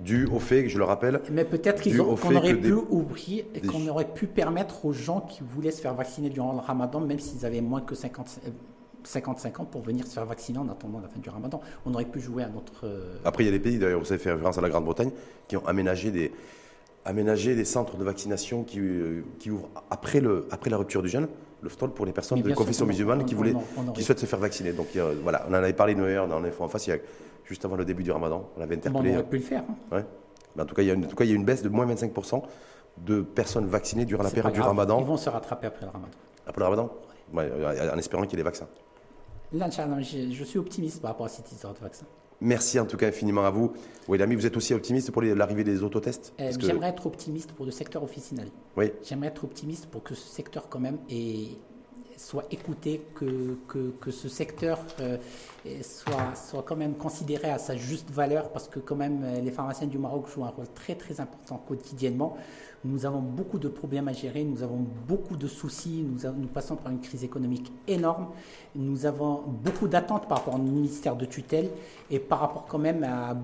[0.00, 1.20] Dû au fait, je le rappelle.
[1.30, 5.70] Mais peut-être qu'on aurait pu ouvrir et qu'on aurait pu permettre aux gens qui voulaient
[5.70, 8.40] se faire vacciner durant le ramadan, même s'ils avaient moins que 50,
[9.06, 11.60] 55 ans pour venir se faire vacciner en attendant la fin du ramadan.
[11.86, 12.86] On aurait pu jouer à notre.
[12.86, 15.10] Euh, Après, il y a des pays, d'ailleurs, vous avez fait référence à la Grande-Bretagne,
[15.48, 16.32] qui ont aménagé des,
[17.04, 21.08] aménagé des centres de vaccination qui, euh, qui ouvrent après, le, après la rupture du
[21.08, 21.28] jeûne,
[21.62, 23.54] le stol pour les personnes de confession musulmane qui, voulaient,
[23.94, 24.72] qui souhaitent se faire vacciner.
[24.72, 24.88] Donc
[25.22, 26.98] voilà, on en avait parlé d'ailleurs dans l'info en face, il y a,
[27.44, 28.48] juste avant le début du ramadan.
[28.56, 29.10] On avait interpellé.
[29.10, 29.62] on aurait pu le faire.
[29.92, 29.96] Hein.
[29.96, 30.62] Ouais.
[30.62, 31.62] en, tout cas, il y a une, en tout cas, il y a une baisse
[31.62, 32.42] de moins 25%
[32.98, 35.00] de personnes vaccinées durant la période du ramadan.
[35.00, 36.12] Ils vont se rattraper après le ramadan.
[36.46, 36.90] Après le ramadan
[37.36, 38.68] en espérant qu'il y ait des vaccins.
[39.54, 42.06] Je, suis optimiste par rapport à cette histoire de vaccin.
[42.40, 43.72] Merci en tout cas infiniment à vous.
[44.08, 47.64] Oui, l'ami, vous êtes aussi optimiste pour l'arrivée des autotests euh, J'aimerais être optimiste pour
[47.64, 48.48] le secteur officinal.
[48.76, 48.90] Oui.
[49.04, 50.98] J'aimerais être optimiste pour que ce secteur quand même
[52.16, 53.56] soit écouté, que,
[54.00, 55.18] que, ce secteur euh,
[55.82, 59.86] soit, soit quand même considéré à sa juste valeur, parce que quand même les pharmaciens
[59.86, 62.36] du Maroc jouent un rôle très très important quotidiennement.
[62.84, 66.92] Nous avons beaucoup de problèmes à gérer, nous avons beaucoup de soucis, nous, passons par
[66.92, 68.26] une crise économique énorme,
[68.74, 71.70] nous avons beaucoup d'attentes par rapport au ministère de tutelle
[72.10, 73.34] et par rapport quand même à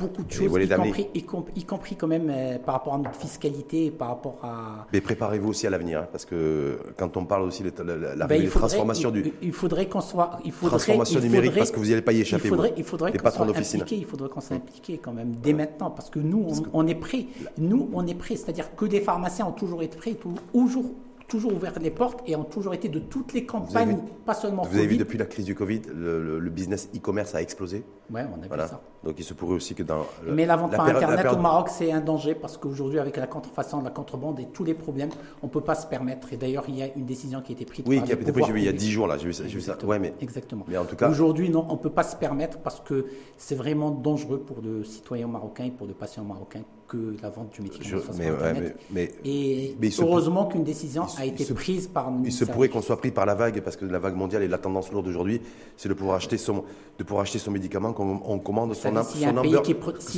[0.00, 1.08] beaucoup de choses, y compris,
[1.56, 4.86] y, compris, quand même euh, par rapport à notre fiscalité et par rapport à...
[4.92, 8.26] Mais préparez-vous aussi à l'avenir, hein, parce que quand on parle aussi de la, la,
[8.26, 9.32] ben, transformation du...
[9.42, 10.38] Il faudrait qu'on soit...
[10.44, 12.46] Il faudrait, transformation numérique, parce que vous n'y allez pas y échapper.
[12.46, 15.52] Il faudrait, il faudrait qu'on soit impliqué, il faudrait qu'on soit impliqué quand même dès
[15.52, 17.26] maintenant, parce que nous, on, on est prêts.
[17.58, 20.14] Nous, on est prêts, c'est-à-dire que des pharmaciens ont toujours été prêts,
[20.52, 20.86] toujours
[21.30, 24.76] toujours ouvert les portes et ont toujours été de toutes les campagnes, pas seulement Vous
[24.76, 27.84] avez vu depuis la crise du Covid, le, business e-commerce a explosé.
[28.12, 28.80] Oui, on a vu ça.
[29.02, 30.06] Donc il se pourrait aussi que dans.
[30.26, 33.82] Mais la vente par Internet au Maroc, c'est un danger parce qu'aujourd'hui, avec la contrefaçon,
[33.82, 35.10] la contrebande et tous les problèmes,
[35.42, 36.32] on ne peut pas se permettre.
[36.32, 37.84] Et d'ailleurs, il y a une décision qui a été prise.
[37.86, 39.76] Oui, qui a été prise il y a 10 jours, là, j'ai vu ça.
[39.84, 40.64] Ouais, mais, Exactement.
[40.68, 41.08] Mais en tout cas.
[41.08, 43.06] Aujourd'hui, non, on ne peut pas se permettre parce que
[43.36, 47.52] c'est vraiment dangereux pour le citoyen marocain et pour le patient marocain que la vente
[47.52, 48.76] du médicament se fasse mais, Internet.
[48.90, 52.12] Mais, et heureusement qu'une décision a été prise par.
[52.24, 54.48] Il se pourrait qu'on soit pris par la vague parce que la vague mondiale et
[54.48, 55.40] la tendance lourde aujourd'hui,
[55.76, 56.64] c'est de pouvoir acheter son,
[56.98, 59.26] de pouvoir acheter son médicament on commande son, si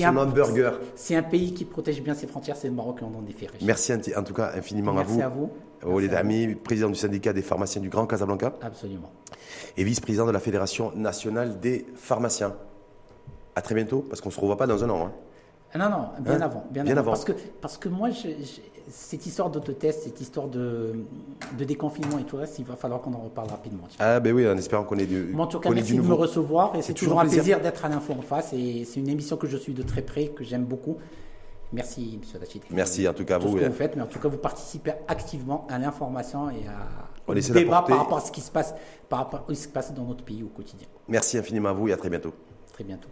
[0.06, 0.78] hamburger.
[0.94, 3.62] Si un pays qui protège bien ses frontières, c'est le Maroc et on en est
[3.62, 5.20] Merci en tout cas infiniment à vous.
[5.20, 5.50] à vous.
[5.84, 8.54] Walid Ami, président du syndicat des pharmaciens du Grand Casablanca.
[8.62, 9.10] Absolument.
[9.76, 12.54] Et vice-président de la Fédération nationale des pharmaciens.
[13.54, 15.06] À très bientôt, parce qu'on ne se revoit pas dans un an.
[15.06, 15.12] Hein.
[15.74, 16.64] Ah non, non, bien hein avant.
[16.70, 17.12] Bien, avant.
[17.12, 18.10] Parce, que, parce que moi,
[18.88, 20.92] cette histoire d'autotest, cette histoire de,
[21.58, 23.84] de, déconfinement et tout le reste, il va falloir qu'on en reparle rapidement.
[23.98, 25.34] Ah ben oui, en espérant qu'on ait du.
[25.36, 26.74] en tout cas, merci de me recevoir.
[26.76, 28.52] Et c'est toujours, un plaisir, d'être à l'info en face.
[28.52, 30.98] Et c'est une émission que je suis de très près, que j'aime beaucoup.
[31.72, 32.40] Merci, M.
[32.40, 32.62] Rachid.
[32.70, 33.56] Merci en tout cas à vous.
[33.56, 37.30] Ce que vous faites, mais en tout cas, vous participez activement à l'information et à,
[37.30, 38.74] au débat par rapport à ce qui se passe,
[39.08, 40.86] par rapport à ce qui se passe dans notre pays au quotidien.
[41.08, 42.34] Merci infiniment à vous et à très bientôt.
[42.72, 43.08] Très bientôt.